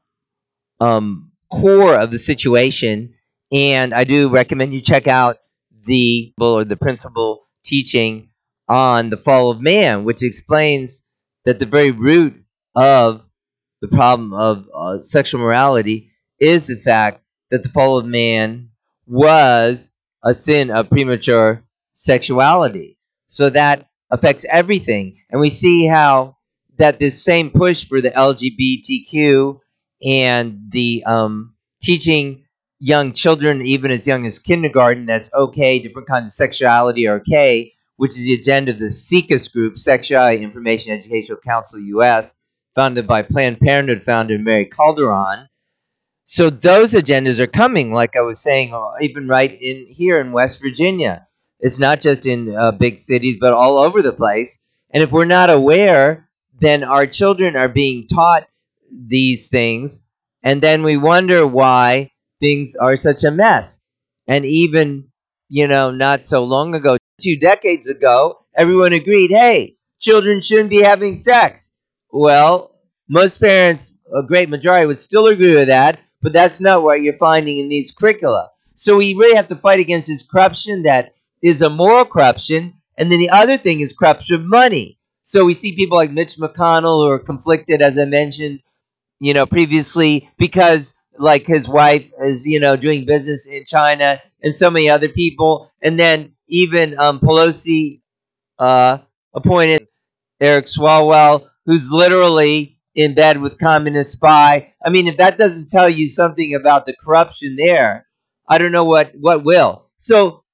um, 0.81 1.33
core 1.51 1.97
of 1.99 2.11
the 2.11 2.19
situation. 2.19 3.15
And 3.51 3.93
I 3.93 4.05
do 4.05 4.29
recommend 4.29 4.73
you 4.73 4.81
check 4.81 5.07
out 5.07 5.39
the 5.87 6.33
or 6.41 6.65
the 6.65 6.77
Principle 6.77 7.49
teaching 7.65 8.31
on 8.73 9.11
the 9.11 9.19
fall 9.19 9.51
of 9.51 9.61
man, 9.61 10.03
which 10.05 10.23
explains 10.25 11.07
that 11.45 11.59
the 11.59 11.67
very 11.67 11.91
root 11.91 12.35
of 12.75 13.23
the 13.83 13.89
problem 13.89 14.33
of 14.33 14.67
uh, 14.75 14.99
sexual 14.99 15.43
morality 15.43 16.11
is 16.41 16.69
the 16.69 16.77
fact 16.77 17.23
that 17.51 17.63
the 17.63 17.69
fall 17.69 17.99
of 17.99 18.07
man 18.07 18.71
was 19.07 19.91
a 20.25 20.33
sin 20.33 20.71
of 20.71 20.89
premature 20.89 21.63
sexuality. 21.93 22.97
So 23.27 23.51
that 23.51 23.89
affects 24.11 24.47
everything. 24.49 25.19
And 25.31 25.39
we 25.39 25.51
see 25.51 25.85
how 25.87 26.39
that 26.79 26.99
this 26.99 27.23
same 27.23 27.51
push 27.51 27.85
for 27.87 28.01
the 28.01 28.11
LGBTQ 28.11 29.61
and 30.03 30.71
the 30.71 31.03
um, 31.05 31.55
teaching 31.83 32.47
young 32.79 33.13
children, 33.13 33.61
even 33.67 33.91
as 33.91 34.07
young 34.07 34.25
as 34.25 34.39
kindergarten, 34.39 35.05
that's 35.05 35.31
okay, 35.35 35.79
different 35.79 36.09
kinds 36.09 36.29
of 36.29 36.33
sexuality 36.33 37.07
are 37.07 37.17
okay, 37.17 37.75
which 38.03 38.19
is 38.19 38.25
the 38.25 38.35
agenda 38.35 38.73
of 38.73 38.81
the 38.81 38.91
SIECUS 38.91 39.47
group, 39.53 39.79
Sexuality 39.79 40.43
Information 40.43 40.93
Educational 40.93 41.39
Council 41.39 41.79
US, 41.79 42.35
founded 42.75 43.07
by 43.07 43.23
Planned 43.23 43.61
Parenthood 43.61 44.03
founder 44.03 44.37
Mary 44.41 44.67
Calderone. 44.67 45.47
So 46.25 46.51
those 46.51 46.95
agendas 46.95 47.39
are 47.39 47.47
coming, 47.47 47.93
like 47.93 48.17
I 48.17 48.23
was 48.23 48.43
saying, 48.43 48.75
uh, 48.75 48.95
even 49.01 49.29
right 49.29 49.53
in 49.53 49.87
here 49.87 50.21
in 50.21 50.33
West 50.33 50.61
Virginia. 50.61 51.29
It's 51.61 51.79
not 51.79 52.01
just 52.01 52.27
in 52.27 52.53
uh, 52.53 52.73
big 52.73 52.99
cities, 52.99 53.37
but 53.39 53.53
all 53.53 53.79
over 53.79 54.03
the 54.03 54.13
place. 54.13 54.59
And 54.91 55.05
if 55.05 55.13
we're 55.13 55.25
not 55.25 55.49
aware, 55.49 56.29
then 56.59 56.83
our 56.83 57.07
children 57.07 57.55
are 57.55 57.69
being 57.69 58.09
taught 58.09 58.49
these 58.91 59.47
things, 59.47 60.01
and 60.43 60.61
then 60.61 60.83
we 60.83 60.97
wonder 60.97 61.47
why 61.47 62.11
things 62.41 62.75
are 62.75 62.97
such 62.97 63.23
a 63.23 63.31
mess. 63.31 63.87
And 64.27 64.45
even, 64.45 65.13
you 65.49 65.69
know, 65.69 65.93
not 65.93 66.25
so 66.25 66.43
long 66.43 66.75
ago, 66.75 66.97
two 67.21 67.37
decades 67.37 67.87
ago, 67.87 68.45
everyone 68.57 68.93
agreed, 68.93 69.31
hey, 69.31 69.77
children 70.01 70.41
shouldn't 70.41 70.71
be 70.71 70.83
having 70.83 71.17
sex. 71.17 71.71
Well, 72.11 72.77
most 73.09 73.39
parents, 73.39 73.97
a 74.15 74.23
great 74.23 74.49
majority, 74.49 74.87
would 74.87 75.01
still 75.01 75.27
agree 75.27 75.55
with 75.55 75.69
that, 75.69 76.01
but 76.21 76.33
that's 76.33 76.61
not 76.61 76.83
what 76.83 77.03
you're 77.03 77.17
finding 77.19 77.59
in 77.59 77.69
these 77.69 77.93
curricula. 77.93 78.51
So 78.75 78.97
we 78.97 79.15
really 79.15 79.37
have 79.37 79.49
to 79.49 79.57
fight 79.57 79.81
against 79.81 80.09
this 80.09 80.23
corruption 80.23 80.83
that 80.85 81.15
is 81.43 81.63
a 81.63 81.71
moral 81.71 82.05
corruption, 82.05 82.75
and 82.97 83.11
then 83.11 83.19
the 83.19 83.31
other 83.31 83.57
thing 83.57 83.81
is 83.81 83.93
corruption 83.93 84.37
of 84.37 84.43
money. 84.45 84.99
So 85.25 85.45
we 85.45 85.55
see 85.55 85.75
people 85.75 85.97
like 85.97 86.11
Mitch 86.11 86.37
McConnell 86.37 87.05
who 87.05 87.11
are 87.11 87.19
conflicted, 87.19 87.81
as 87.83 87.99
I 87.99 88.05
mentioned, 88.05 88.61
you 89.19 89.35
know, 89.35 89.47
previously 89.47 90.29
because 90.39 90.95
like 91.19 91.47
his 91.47 91.69
wife 91.69 92.07
is, 92.25 92.47
you 92.47 92.61
know, 92.61 92.77
doing 92.77 93.05
business 93.07 93.47
in 93.47 93.65
China 93.67 94.21
and 94.43 94.55
so 94.55 94.71
many 94.71 94.89
other 94.91 95.09
people. 95.09 95.71
And 95.83 95.99
then 95.99 96.33
even 96.53 96.99
um, 96.99 97.21
Pelosi 97.21 98.03
uh, 98.59 98.99
appointed 99.35 99.89
Eric 100.41 100.67
Swalwell, 100.67 101.49
who's 101.67 101.91
literally 101.91 102.79
in 102.95 103.15
bed 103.15 103.41
with 103.41 103.59
communist 103.59 104.13
spy. 104.13 104.75
I 104.85 104.91
mean, 104.91 105.09
if 105.09 105.17
that 105.19 105.39
doesn't 105.39 105.71
tell 105.71 105.89
you 105.89 106.09
something 106.09 106.55
about 106.55 106.87
the 106.87 106.95
corruption 106.95 107.57
there, 107.57 108.07
I 108.49 108.59
don't 108.59 108.73
know 108.73 108.85
what 108.85 109.13
what 109.19 109.45
will. 109.45 109.89
So 109.99 110.45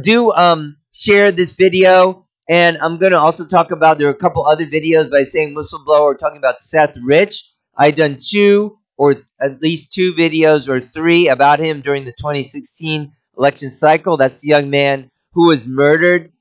do 0.00 0.32
um 0.32 0.76
share 0.92 1.32
this 1.32 1.52
video, 1.52 2.26
and 2.48 2.78
I'm 2.78 2.98
gonna 2.98 3.18
also 3.18 3.46
talk 3.46 3.70
about 3.70 3.98
there 3.98 4.08
are 4.08 4.12
a 4.12 4.14
couple 4.14 4.46
other 4.46 4.66
videos 4.66 5.10
by 5.10 5.24
saying 5.24 5.54
whistleblower 5.54 6.18
talking 6.18 6.38
about 6.38 6.62
Seth 6.62 6.96
Rich. 7.02 7.44
I 7.76 7.90
done 7.90 8.18
two 8.20 8.78
or 8.96 9.16
at 9.40 9.60
least 9.62 9.92
two 9.92 10.14
videos 10.14 10.68
or 10.68 10.80
three 10.80 11.28
about 11.28 11.60
him 11.60 11.82
during 11.82 12.04
the 12.04 12.12
2016 12.12 13.12
election 13.38 13.70
cycle. 13.70 14.16
That's 14.16 14.40
the 14.40 14.48
young 14.48 14.70
man 14.70 15.10
who 15.36 15.48
was 15.48 15.68
murdered. 15.68 16.32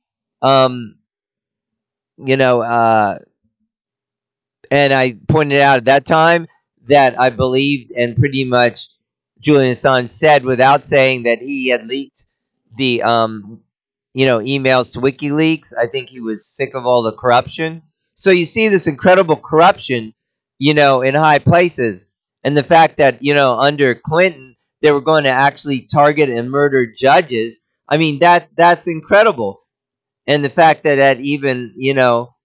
Um, 0.42 0.98
you 2.18 2.38
know, 2.38 2.62
uh, 2.62 3.20
and 4.72 4.94
I 4.94 5.18
pointed 5.28 5.62
out 5.62 5.78
at 5.78 5.86
that 5.86 6.06
time 6.06 6.48
that 6.88 7.20
I 7.20 7.30
believed 7.30 7.92
and 7.92 8.16
pretty 8.16 8.44
much 8.44 8.88
Julian 9.40 9.74
Assange 9.74 10.10
said 10.10 10.44
without 10.44 10.86
saying 10.86 11.24
that 11.24 11.40
he 11.40 11.68
had 11.68 11.88
leaked 11.88 12.26
the 12.78 13.04
um, 13.04 13.62
you 14.14 14.26
know 14.26 14.40
emails 14.40 14.94
to 14.94 15.00
WikiLeaks. 15.00 15.74
I 15.78 15.88
think 15.88 16.10
he 16.10 16.20
was 16.20 16.48
sick 16.48 16.74
of 16.74 16.86
all 16.86 17.04
the 17.04 17.12
corruption. 17.14 17.84
So 18.16 18.32
you 18.32 18.46
see 18.46 18.70
this 18.70 18.88
incredible 18.88 19.36
corruption, 19.36 20.14
you 20.58 20.74
know, 20.74 21.02
in 21.02 21.16
high 21.16 21.40
places, 21.40 22.08
and 22.44 22.56
the 22.58 22.64
fact 22.64 22.98
that 22.98 23.24
you 23.24 23.34
know 23.34 23.60
under 23.60 23.96
Clinton 23.96 24.56
they 24.82 24.92
were 24.92 25.02
going 25.02 25.24
to 25.24 25.30
actually 25.30 25.82
target 25.82 26.30
and 26.30 26.52
murder 26.52 26.86
judges. 26.92 27.65
I 27.90 27.98
mean 27.98 28.20
that 28.20 28.50
that's 28.56 28.88
incredible, 28.88 29.62
and 30.28 30.44
the 30.46 30.50
fact 30.52 30.84
that 30.84 30.96
that 30.96 31.20
even 31.22 31.74
you 31.78 31.94
know 31.96 32.36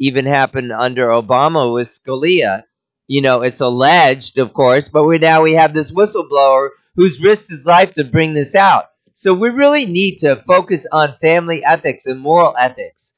even 0.00 0.26
happened 0.26 0.72
under 0.72 1.08
Obama 1.08 1.72
with 1.72 1.88
Scalia. 1.88 2.64
You 3.08 3.20
know, 3.22 3.42
it's 3.42 3.60
alleged, 3.60 4.38
of 4.38 4.54
course, 4.54 4.88
but 4.88 5.04
we 5.04 5.18
now 5.18 5.42
we 5.42 5.52
have 5.54 5.74
this 5.74 5.92
whistleblower 5.92 6.70
who's 6.96 7.22
risked 7.22 7.50
his 7.50 7.66
life 7.66 7.94
to 7.94 8.04
bring 8.04 8.34
this 8.34 8.54
out. 8.54 8.86
So 9.14 9.34
we 9.34 9.50
really 9.50 9.86
need 9.86 10.18
to 10.20 10.42
focus 10.46 10.86
on 10.90 11.16
family 11.20 11.64
ethics 11.64 12.06
and 12.06 12.20
moral 12.20 12.54
ethics 12.58 13.14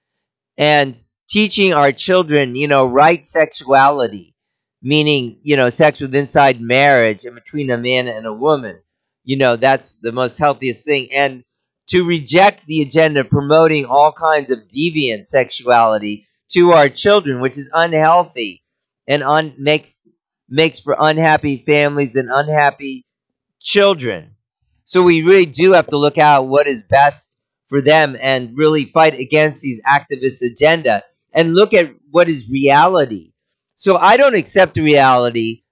and 0.59 1.01
teaching 1.29 1.73
our 1.75 1.93
children, 1.93 2.55
you 2.57 2.69
know, 2.69 2.87
right 2.87 3.27
sexuality, 3.27 4.35
meaning, 4.83 5.39
you 5.43 5.57
know, 5.57 5.71
sex 5.71 6.01
within 6.01 6.23
inside 6.23 6.61
marriage 6.61 7.25
and 7.25 7.35
between 7.35 7.71
a 7.71 7.79
man 7.79 8.09
and 8.09 8.27
a 8.27 8.33
woman. 8.33 8.81
You 9.25 9.37
know, 9.39 9.57
that's 9.57 9.95
the 9.95 10.13
most 10.13 10.39
healthiest 10.39 10.85
thing. 10.85 11.13
And 11.13 11.45
to 11.89 12.05
reject 12.05 12.67
the 12.67 12.83
agenda 12.83 13.25
promoting 13.25 13.85
all 13.87 14.13
kinds 14.13 14.51
of 14.51 14.61
deviant 14.69 15.29
sexuality 15.29 16.27
to 16.51 16.73
our 16.73 16.89
children, 16.89 17.41
which 17.41 17.59
is 17.59 17.69
unhealthy 17.73 18.63
and 19.07 19.23
un- 19.23 19.55
makes 19.59 20.03
makes 20.49 20.81
for 20.81 20.97
unhappy 20.99 21.59
families 21.59 22.17
and 22.17 22.29
unhappy 22.33 23.05
children. 23.61 24.37
So 24.85 25.03
we 25.03 25.23
really 25.23 25.47
do 25.47 25.73
have 25.73 25.89
to 25.89 25.97
look 25.97 26.19
out 26.19 26.47
what 26.49 26.69
is 26.69 26.83
best 26.83 27.35
for 27.69 27.81
them 27.83 28.17
and 28.21 28.57
really 28.57 28.85
fight 28.87 29.15
against 29.19 29.61
these 29.63 29.81
activist 29.83 30.43
agenda 30.43 31.03
and 31.33 31.55
look 31.55 31.75
at 31.75 31.93
what 32.11 32.29
is 32.29 32.49
reality. 32.51 33.33
So 33.75 33.97
I 33.97 34.17
don't 34.17 34.37
accept 34.37 34.75
the 34.75 34.83
reality 34.83 35.63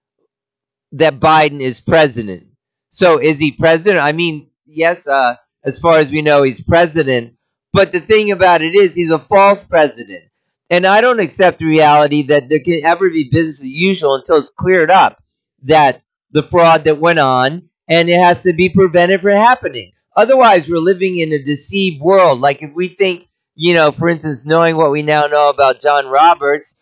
that 0.93 1.21
Biden 1.21 1.61
is 1.61 1.81
president. 1.81 2.47
So 2.91 3.19
is 3.21 3.39
he 3.39 3.53
president? 3.53 4.05
I 4.05 4.13
mean, 4.13 4.51
yes, 4.67 5.07
uh, 5.09 5.37
as 5.65 5.79
far 5.79 5.99
as 5.99 6.11
we 6.11 6.23
know, 6.23 6.43
he's 6.43 6.63
president. 6.63 7.35
But 7.73 7.93
the 7.93 8.01
thing 8.01 8.31
about 8.31 8.63
it 8.63 8.75
is, 8.75 8.95
he's 8.95 9.11
a 9.11 9.19
false 9.19 9.59
president. 9.65 10.25
And 10.71 10.87
I 10.87 11.01
don't 11.01 11.21
accept 11.21 11.59
the 11.59 11.67
reality 11.67 12.23
that 12.25 12.49
there 12.49 12.61
can 12.61 12.85
ever 12.85 13.11
be 13.11 13.29
business 13.31 13.61
as 13.61 13.67
usual 13.67 14.15
until 14.15 14.39
it's 14.39 14.51
cleared 14.51 14.91
up 14.91 15.23
that 15.63 16.03
the 16.31 16.43
fraud 16.43 16.85
that 16.85 16.99
went 16.99 17.19
on 17.19 17.69
and 17.89 18.09
it 18.09 18.19
has 18.19 18.43
to 18.43 18.53
be 18.53 18.69
prevented 18.69 19.21
from 19.21 19.33
happening. 19.33 19.93
Otherwise, 20.17 20.69
we're 20.69 20.79
living 20.79 21.19
in 21.19 21.33
a 21.33 21.43
deceived 21.43 22.01
world. 22.01 22.41
Like 22.41 22.63
if 22.63 22.73
we 22.73 22.89
think, 22.89 23.29
you 23.55 23.75
know, 23.75 23.93
for 23.93 24.09
instance, 24.09 24.47
knowing 24.47 24.77
what 24.77 24.91
we 24.91 25.03
now 25.03 25.27
know 25.27 25.49
about 25.49 25.81
John 25.81 26.07
Roberts, 26.07 26.77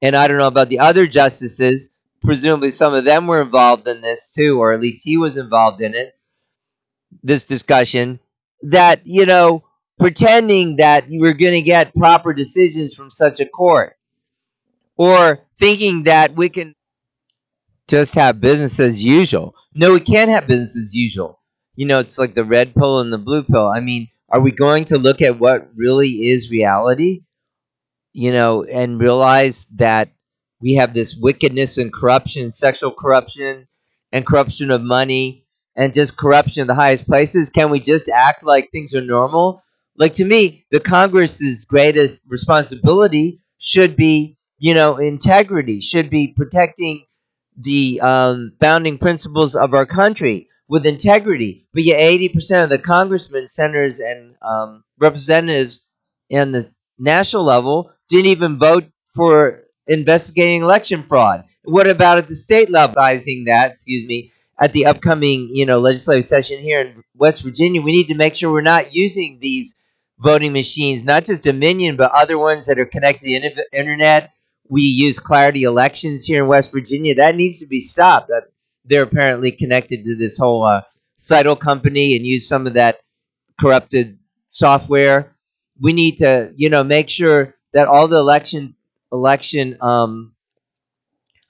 and 0.00 0.16
I 0.16 0.28
don't 0.28 0.38
know 0.38 0.46
about 0.46 0.68
the 0.68 0.78
other 0.80 1.06
justices, 1.06 1.90
presumably 2.22 2.70
some 2.70 2.94
of 2.94 3.04
them 3.04 3.26
were 3.26 3.42
involved 3.42 3.86
in 3.88 4.00
this 4.00 4.32
too, 4.32 4.60
or 4.60 4.72
at 4.72 4.80
least 4.80 5.04
he 5.04 5.16
was 5.16 5.36
involved 5.36 5.80
in 5.80 5.94
it, 5.94 6.17
this 7.22 7.44
discussion, 7.44 8.20
that, 8.62 9.06
you 9.06 9.26
know, 9.26 9.64
pretending 9.98 10.76
that 10.76 11.10
you 11.10 11.20
were 11.20 11.32
going 11.32 11.54
to 11.54 11.62
get 11.62 11.94
proper 11.94 12.32
decisions 12.32 12.94
from 12.94 13.10
such 13.10 13.40
a 13.40 13.46
court, 13.46 13.96
or 14.96 15.40
thinking 15.58 16.04
that 16.04 16.34
we 16.36 16.48
can 16.48 16.74
just 17.88 18.14
have 18.14 18.40
business 18.40 18.78
as 18.80 19.02
usual. 19.02 19.54
No, 19.74 19.92
we 19.92 20.00
can't 20.00 20.30
have 20.30 20.46
business 20.46 20.76
as 20.76 20.94
usual. 20.94 21.40
You 21.74 21.86
know, 21.86 22.00
it's 22.00 22.18
like 22.18 22.34
the 22.34 22.44
red 22.44 22.74
pill 22.74 23.00
and 23.00 23.12
the 23.12 23.18
blue 23.18 23.42
pill. 23.42 23.68
I 23.68 23.80
mean, 23.80 24.08
are 24.28 24.40
we 24.40 24.50
going 24.52 24.84
to 24.86 24.98
look 24.98 25.22
at 25.22 25.38
what 25.38 25.68
really 25.74 26.28
is 26.28 26.50
reality? 26.50 27.22
You 28.12 28.32
know, 28.32 28.64
and 28.64 29.00
realize 29.00 29.66
that 29.76 30.10
we 30.60 30.74
have 30.74 30.92
this 30.92 31.16
wickedness 31.16 31.78
and 31.78 31.92
corruption, 31.92 32.50
sexual 32.50 32.90
corruption, 32.90 33.68
and 34.12 34.26
corruption 34.26 34.70
of 34.70 34.82
money, 34.82 35.42
and 35.78 35.94
just 35.94 36.18
corruption 36.18 36.62
in 36.62 36.68
the 36.68 36.74
highest 36.74 37.06
places. 37.06 37.50
Can 37.50 37.70
we 37.70 37.80
just 37.80 38.10
act 38.10 38.44
like 38.44 38.70
things 38.72 38.94
are 38.94 39.02
normal? 39.02 39.62
Like 39.96 40.14
to 40.14 40.26
me, 40.26 40.66
the 40.72 40.80
Congress's 40.80 41.64
greatest 41.64 42.22
responsibility 42.28 43.40
should 43.58 43.96
be, 43.96 44.36
you 44.58 44.74
know, 44.74 44.98
integrity, 44.98 45.80
should 45.80 46.10
be 46.10 46.34
protecting 46.36 47.06
the 47.56 48.00
um, 48.02 48.52
founding 48.60 48.98
principles 48.98 49.54
of 49.56 49.74
our 49.74 49.86
country 49.86 50.48
with 50.68 50.86
integrity. 50.86 51.66
But 51.74 51.84
yet, 51.84 52.00
80% 52.00 52.64
of 52.64 52.70
the 52.70 52.78
congressmen, 52.78 53.48
senators, 53.48 54.00
and 54.00 54.36
um, 54.42 54.84
representatives 54.98 55.82
in 56.30 56.52
the 56.52 56.70
national 56.98 57.44
level 57.44 57.92
didn't 58.08 58.26
even 58.26 58.58
vote 58.58 58.84
for 59.14 59.64
investigating 59.86 60.62
election 60.62 61.04
fraud. 61.04 61.44
What 61.64 61.88
about 61.88 62.18
at 62.18 62.28
the 62.28 62.34
state 62.34 62.70
level? 62.70 62.94
That, 62.94 63.70
excuse 63.72 64.06
me, 64.06 64.32
at 64.60 64.72
the 64.72 64.86
upcoming, 64.86 65.48
you 65.50 65.66
know, 65.66 65.78
legislative 65.78 66.24
session 66.24 66.60
here 66.60 66.80
in 66.80 67.04
West 67.14 67.42
Virginia, 67.42 67.80
we 67.80 67.92
need 67.92 68.08
to 68.08 68.14
make 68.14 68.34
sure 68.34 68.52
we're 68.52 68.60
not 68.62 68.94
using 68.94 69.38
these 69.40 69.78
voting 70.18 70.52
machines, 70.52 71.04
not 71.04 71.24
just 71.24 71.42
Dominion, 71.42 71.96
but 71.96 72.10
other 72.12 72.38
ones 72.38 72.66
that 72.66 72.78
are 72.78 72.86
connected 72.86 73.40
to 73.42 73.50
the 73.54 73.78
internet 73.78 74.32
we 74.68 74.82
use 74.82 75.18
Clarity 75.18 75.62
Elections 75.64 76.24
here 76.24 76.42
in 76.42 76.48
West 76.48 76.72
Virginia. 76.72 77.14
That 77.14 77.36
needs 77.36 77.60
to 77.60 77.66
be 77.66 77.80
stopped. 77.80 78.30
They're 78.84 79.02
apparently 79.02 79.50
connected 79.52 80.04
to 80.04 80.16
this 80.16 80.38
whole 80.38 80.64
uh, 80.64 80.82
company 81.56 82.16
and 82.16 82.26
use 82.26 82.46
some 82.46 82.66
of 82.66 82.74
that 82.74 83.00
corrupted 83.60 84.18
software. 84.48 85.36
We 85.80 85.92
need 85.92 86.18
to, 86.18 86.52
you 86.56 86.70
know, 86.70 86.84
make 86.84 87.08
sure 87.08 87.54
that 87.72 87.88
all 87.88 88.08
the 88.08 88.18
election 88.18 88.74
election 89.12 89.78
um, 89.80 90.34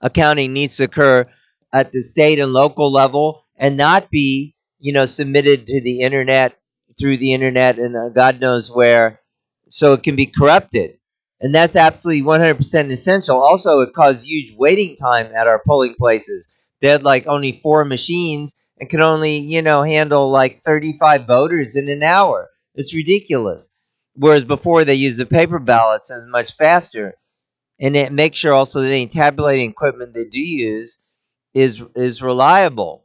accounting 0.00 0.52
needs 0.52 0.76
to 0.76 0.84
occur 0.84 1.26
at 1.72 1.92
the 1.92 2.00
state 2.00 2.38
and 2.38 2.52
local 2.52 2.90
level 2.92 3.44
and 3.56 3.76
not 3.76 4.10
be, 4.10 4.54
you 4.78 4.92
know, 4.92 5.06
submitted 5.06 5.66
to 5.66 5.80
the 5.80 6.00
internet 6.00 6.56
through 6.98 7.16
the 7.18 7.32
internet 7.32 7.78
and 7.78 7.96
uh, 7.96 8.08
God 8.10 8.40
knows 8.40 8.70
where, 8.70 9.20
so 9.70 9.92
it 9.94 10.02
can 10.02 10.16
be 10.16 10.26
corrupted 10.26 10.98
and 11.40 11.54
that's 11.54 11.76
absolutely 11.76 12.22
100% 12.22 12.90
essential. 12.90 13.40
Also, 13.42 13.80
it 13.80 13.92
caused 13.94 14.26
huge 14.26 14.52
waiting 14.56 14.96
time 14.96 15.26
at 15.34 15.46
our 15.46 15.62
polling 15.66 15.94
places. 15.94 16.48
They 16.80 16.88
had 16.88 17.04
like 17.04 17.26
only 17.26 17.60
four 17.62 17.84
machines 17.84 18.54
and 18.80 18.88
could 18.88 19.00
only, 19.00 19.38
you 19.38 19.62
know, 19.62 19.82
handle 19.82 20.30
like 20.30 20.62
35 20.64 21.26
voters 21.26 21.76
in 21.76 21.88
an 21.88 22.02
hour. 22.02 22.48
It's 22.74 22.94
ridiculous. 22.94 23.70
Whereas 24.14 24.44
before 24.44 24.84
they 24.84 24.94
used 24.94 25.18
the 25.18 25.26
paper 25.26 25.58
ballots 25.60 26.10
as 26.10 26.24
much 26.26 26.52
faster. 26.56 27.14
And 27.80 27.96
it 27.96 28.12
makes 28.12 28.38
sure 28.38 28.52
also 28.52 28.80
that 28.82 28.88
any 28.92 29.06
tabulating 29.08 29.70
equipment 29.70 30.14
they 30.14 30.24
do 30.26 30.40
use 30.40 30.98
is 31.58 31.82
is 31.94 32.22
reliable, 32.22 33.04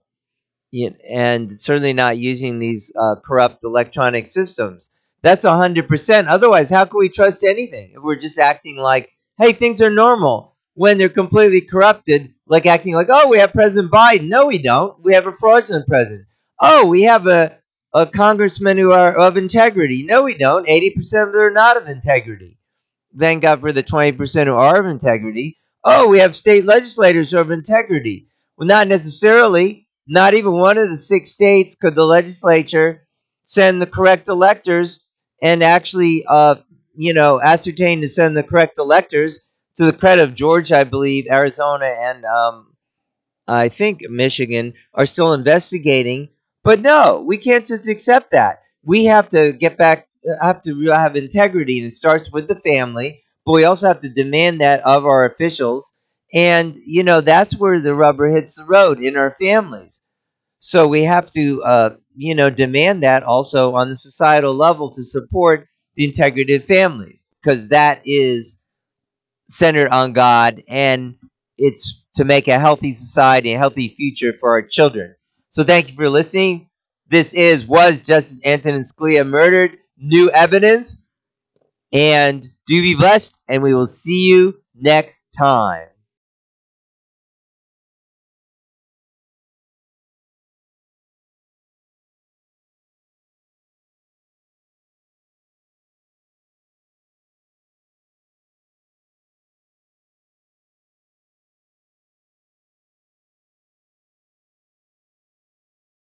and 1.09 1.59
certainly 1.59 1.93
not 1.93 2.17
using 2.17 2.59
these 2.59 2.91
uh, 2.99 3.15
corrupt 3.23 3.63
electronic 3.63 4.27
systems. 4.27 4.91
That's 5.21 5.45
100%. 5.45 6.27
Otherwise, 6.27 6.69
how 6.69 6.85
can 6.85 6.99
we 6.99 7.09
trust 7.09 7.43
anything 7.43 7.93
if 7.95 8.01
we're 8.03 8.17
just 8.17 8.39
acting 8.39 8.75
like, 8.77 9.11
hey, 9.37 9.53
things 9.53 9.81
are 9.81 9.89
normal 9.89 10.55
when 10.73 10.97
they're 10.97 11.09
completely 11.09 11.61
corrupted, 11.61 12.33
like 12.47 12.65
acting 12.65 12.93
like, 12.93 13.07
oh, 13.09 13.29
we 13.29 13.37
have 13.37 13.53
President 13.53 13.91
Biden. 13.91 14.27
No, 14.27 14.47
we 14.47 14.57
don't. 14.57 15.01
We 15.03 15.13
have 15.13 15.27
a 15.27 15.37
fraudulent 15.39 15.87
president. 15.87 16.25
Oh, 16.59 16.87
we 16.87 17.03
have 17.03 17.27
a, 17.27 17.57
a 17.93 18.05
congressman 18.05 18.77
who 18.77 18.91
are 18.91 19.17
of 19.17 19.37
integrity. 19.37 20.03
No, 20.03 20.23
we 20.23 20.35
don't. 20.35 20.67
80% 20.67 21.27
of 21.27 21.33
them 21.33 21.41
are 21.41 21.51
not 21.51 21.77
of 21.77 21.87
integrity. 21.87 22.57
Thank 23.17 23.43
God 23.43 23.61
for 23.61 23.71
the 23.71 23.83
20% 23.83 24.45
who 24.47 24.53
are 24.53 24.79
of 24.79 24.87
integrity. 24.87 25.57
Oh, 25.83 26.07
we 26.09 26.19
have 26.19 26.35
state 26.35 26.65
legislators 26.65 27.31
who 27.31 27.37
are 27.37 27.41
of 27.41 27.51
integrity. 27.51 28.27
Well, 28.57 28.67
not 28.67 28.87
necessarily. 28.87 29.87
Not 30.07 30.33
even 30.33 30.51
one 30.53 30.77
of 30.77 30.89
the 30.89 30.97
six 30.97 31.31
states 31.31 31.75
could 31.75 31.95
the 31.95 32.05
legislature 32.05 33.07
send 33.45 33.81
the 33.81 33.87
correct 33.87 34.27
electors 34.27 35.05
and 35.41 35.63
actually, 35.63 36.25
uh, 36.27 36.55
you 36.95 37.13
know, 37.13 37.39
ascertain 37.41 38.01
to 38.01 38.07
send 38.07 38.35
the 38.35 38.43
correct 38.43 38.77
electors 38.77 39.39
to 39.77 39.85
the 39.85 39.93
credit 39.93 40.23
of 40.23 40.35
Georgia, 40.35 40.77
I 40.79 40.83
believe, 40.83 41.25
Arizona, 41.31 41.85
and 41.85 42.25
um, 42.25 42.73
I 43.47 43.69
think 43.69 44.01
Michigan 44.09 44.73
are 44.93 45.05
still 45.05 45.33
investigating. 45.33 46.29
But 46.63 46.81
no, 46.81 47.23
we 47.27 47.37
can't 47.37 47.65
just 47.65 47.87
accept 47.87 48.31
that. 48.31 48.61
We 48.85 49.05
have 49.05 49.29
to 49.29 49.53
get 49.53 49.77
back, 49.77 50.07
have 50.41 50.63
to 50.63 50.89
have 50.91 51.15
integrity, 51.15 51.79
and 51.79 51.87
it 51.87 51.95
starts 51.95 52.31
with 52.31 52.47
the 52.47 52.55
family. 52.61 53.23
But 53.45 53.53
we 53.53 53.65
also 53.65 53.87
have 53.87 54.01
to 54.01 54.09
demand 54.09 54.61
that 54.61 54.81
of 54.85 55.05
our 55.05 55.25
officials. 55.25 55.91
And, 56.33 56.75
you 56.85 57.03
know, 57.03 57.21
that's 57.21 57.57
where 57.57 57.79
the 57.79 57.93
rubber 57.95 58.29
hits 58.29 58.55
the 58.55 58.65
road 58.65 58.99
in 59.01 59.17
our 59.17 59.35
families. 59.39 60.01
So 60.59 60.87
we 60.87 61.03
have 61.03 61.31
to, 61.33 61.63
uh, 61.63 61.95
you 62.15 62.35
know, 62.35 62.49
demand 62.49 63.03
that 63.03 63.23
also 63.23 63.75
on 63.75 63.89
the 63.89 63.95
societal 63.95 64.53
level 64.55 64.89
to 64.91 65.03
support 65.03 65.67
the 65.95 66.05
integrity 66.05 66.55
of 66.55 66.65
families 66.65 67.25
because 67.43 67.69
that 67.69 68.01
is 68.05 68.63
centered 69.49 69.89
on 69.89 70.13
God 70.13 70.63
and 70.67 71.15
it's 71.57 72.03
to 72.15 72.25
make 72.25 72.47
a 72.47 72.59
healthy 72.59 72.91
society, 72.91 73.53
a 73.53 73.57
healthy 73.57 73.93
future 73.97 74.33
for 74.39 74.51
our 74.51 74.61
children. 74.61 75.15
So 75.51 75.63
thank 75.63 75.89
you 75.89 75.95
for 75.95 76.09
listening. 76.09 76.69
This 77.09 77.33
is 77.33 77.67
Was 77.67 78.01
Justice 78.01 78.41
Antonin 78.45 78.85
Scalia 78.85 79.27
Murdered? 79.27 79.77
New 79.97 80.29
Evidence. 80.31 81.01
And 81.93 82.43
do 82.67 82.81
be 82.81 82.95
blessed, 82.95 83.37
and 83.47 83.63
we 83.63 83.73
will 83.73 83.87
see 83.87 84.27
you 84.27 84.61
next 84.75 85.29
time. 85.37 85.87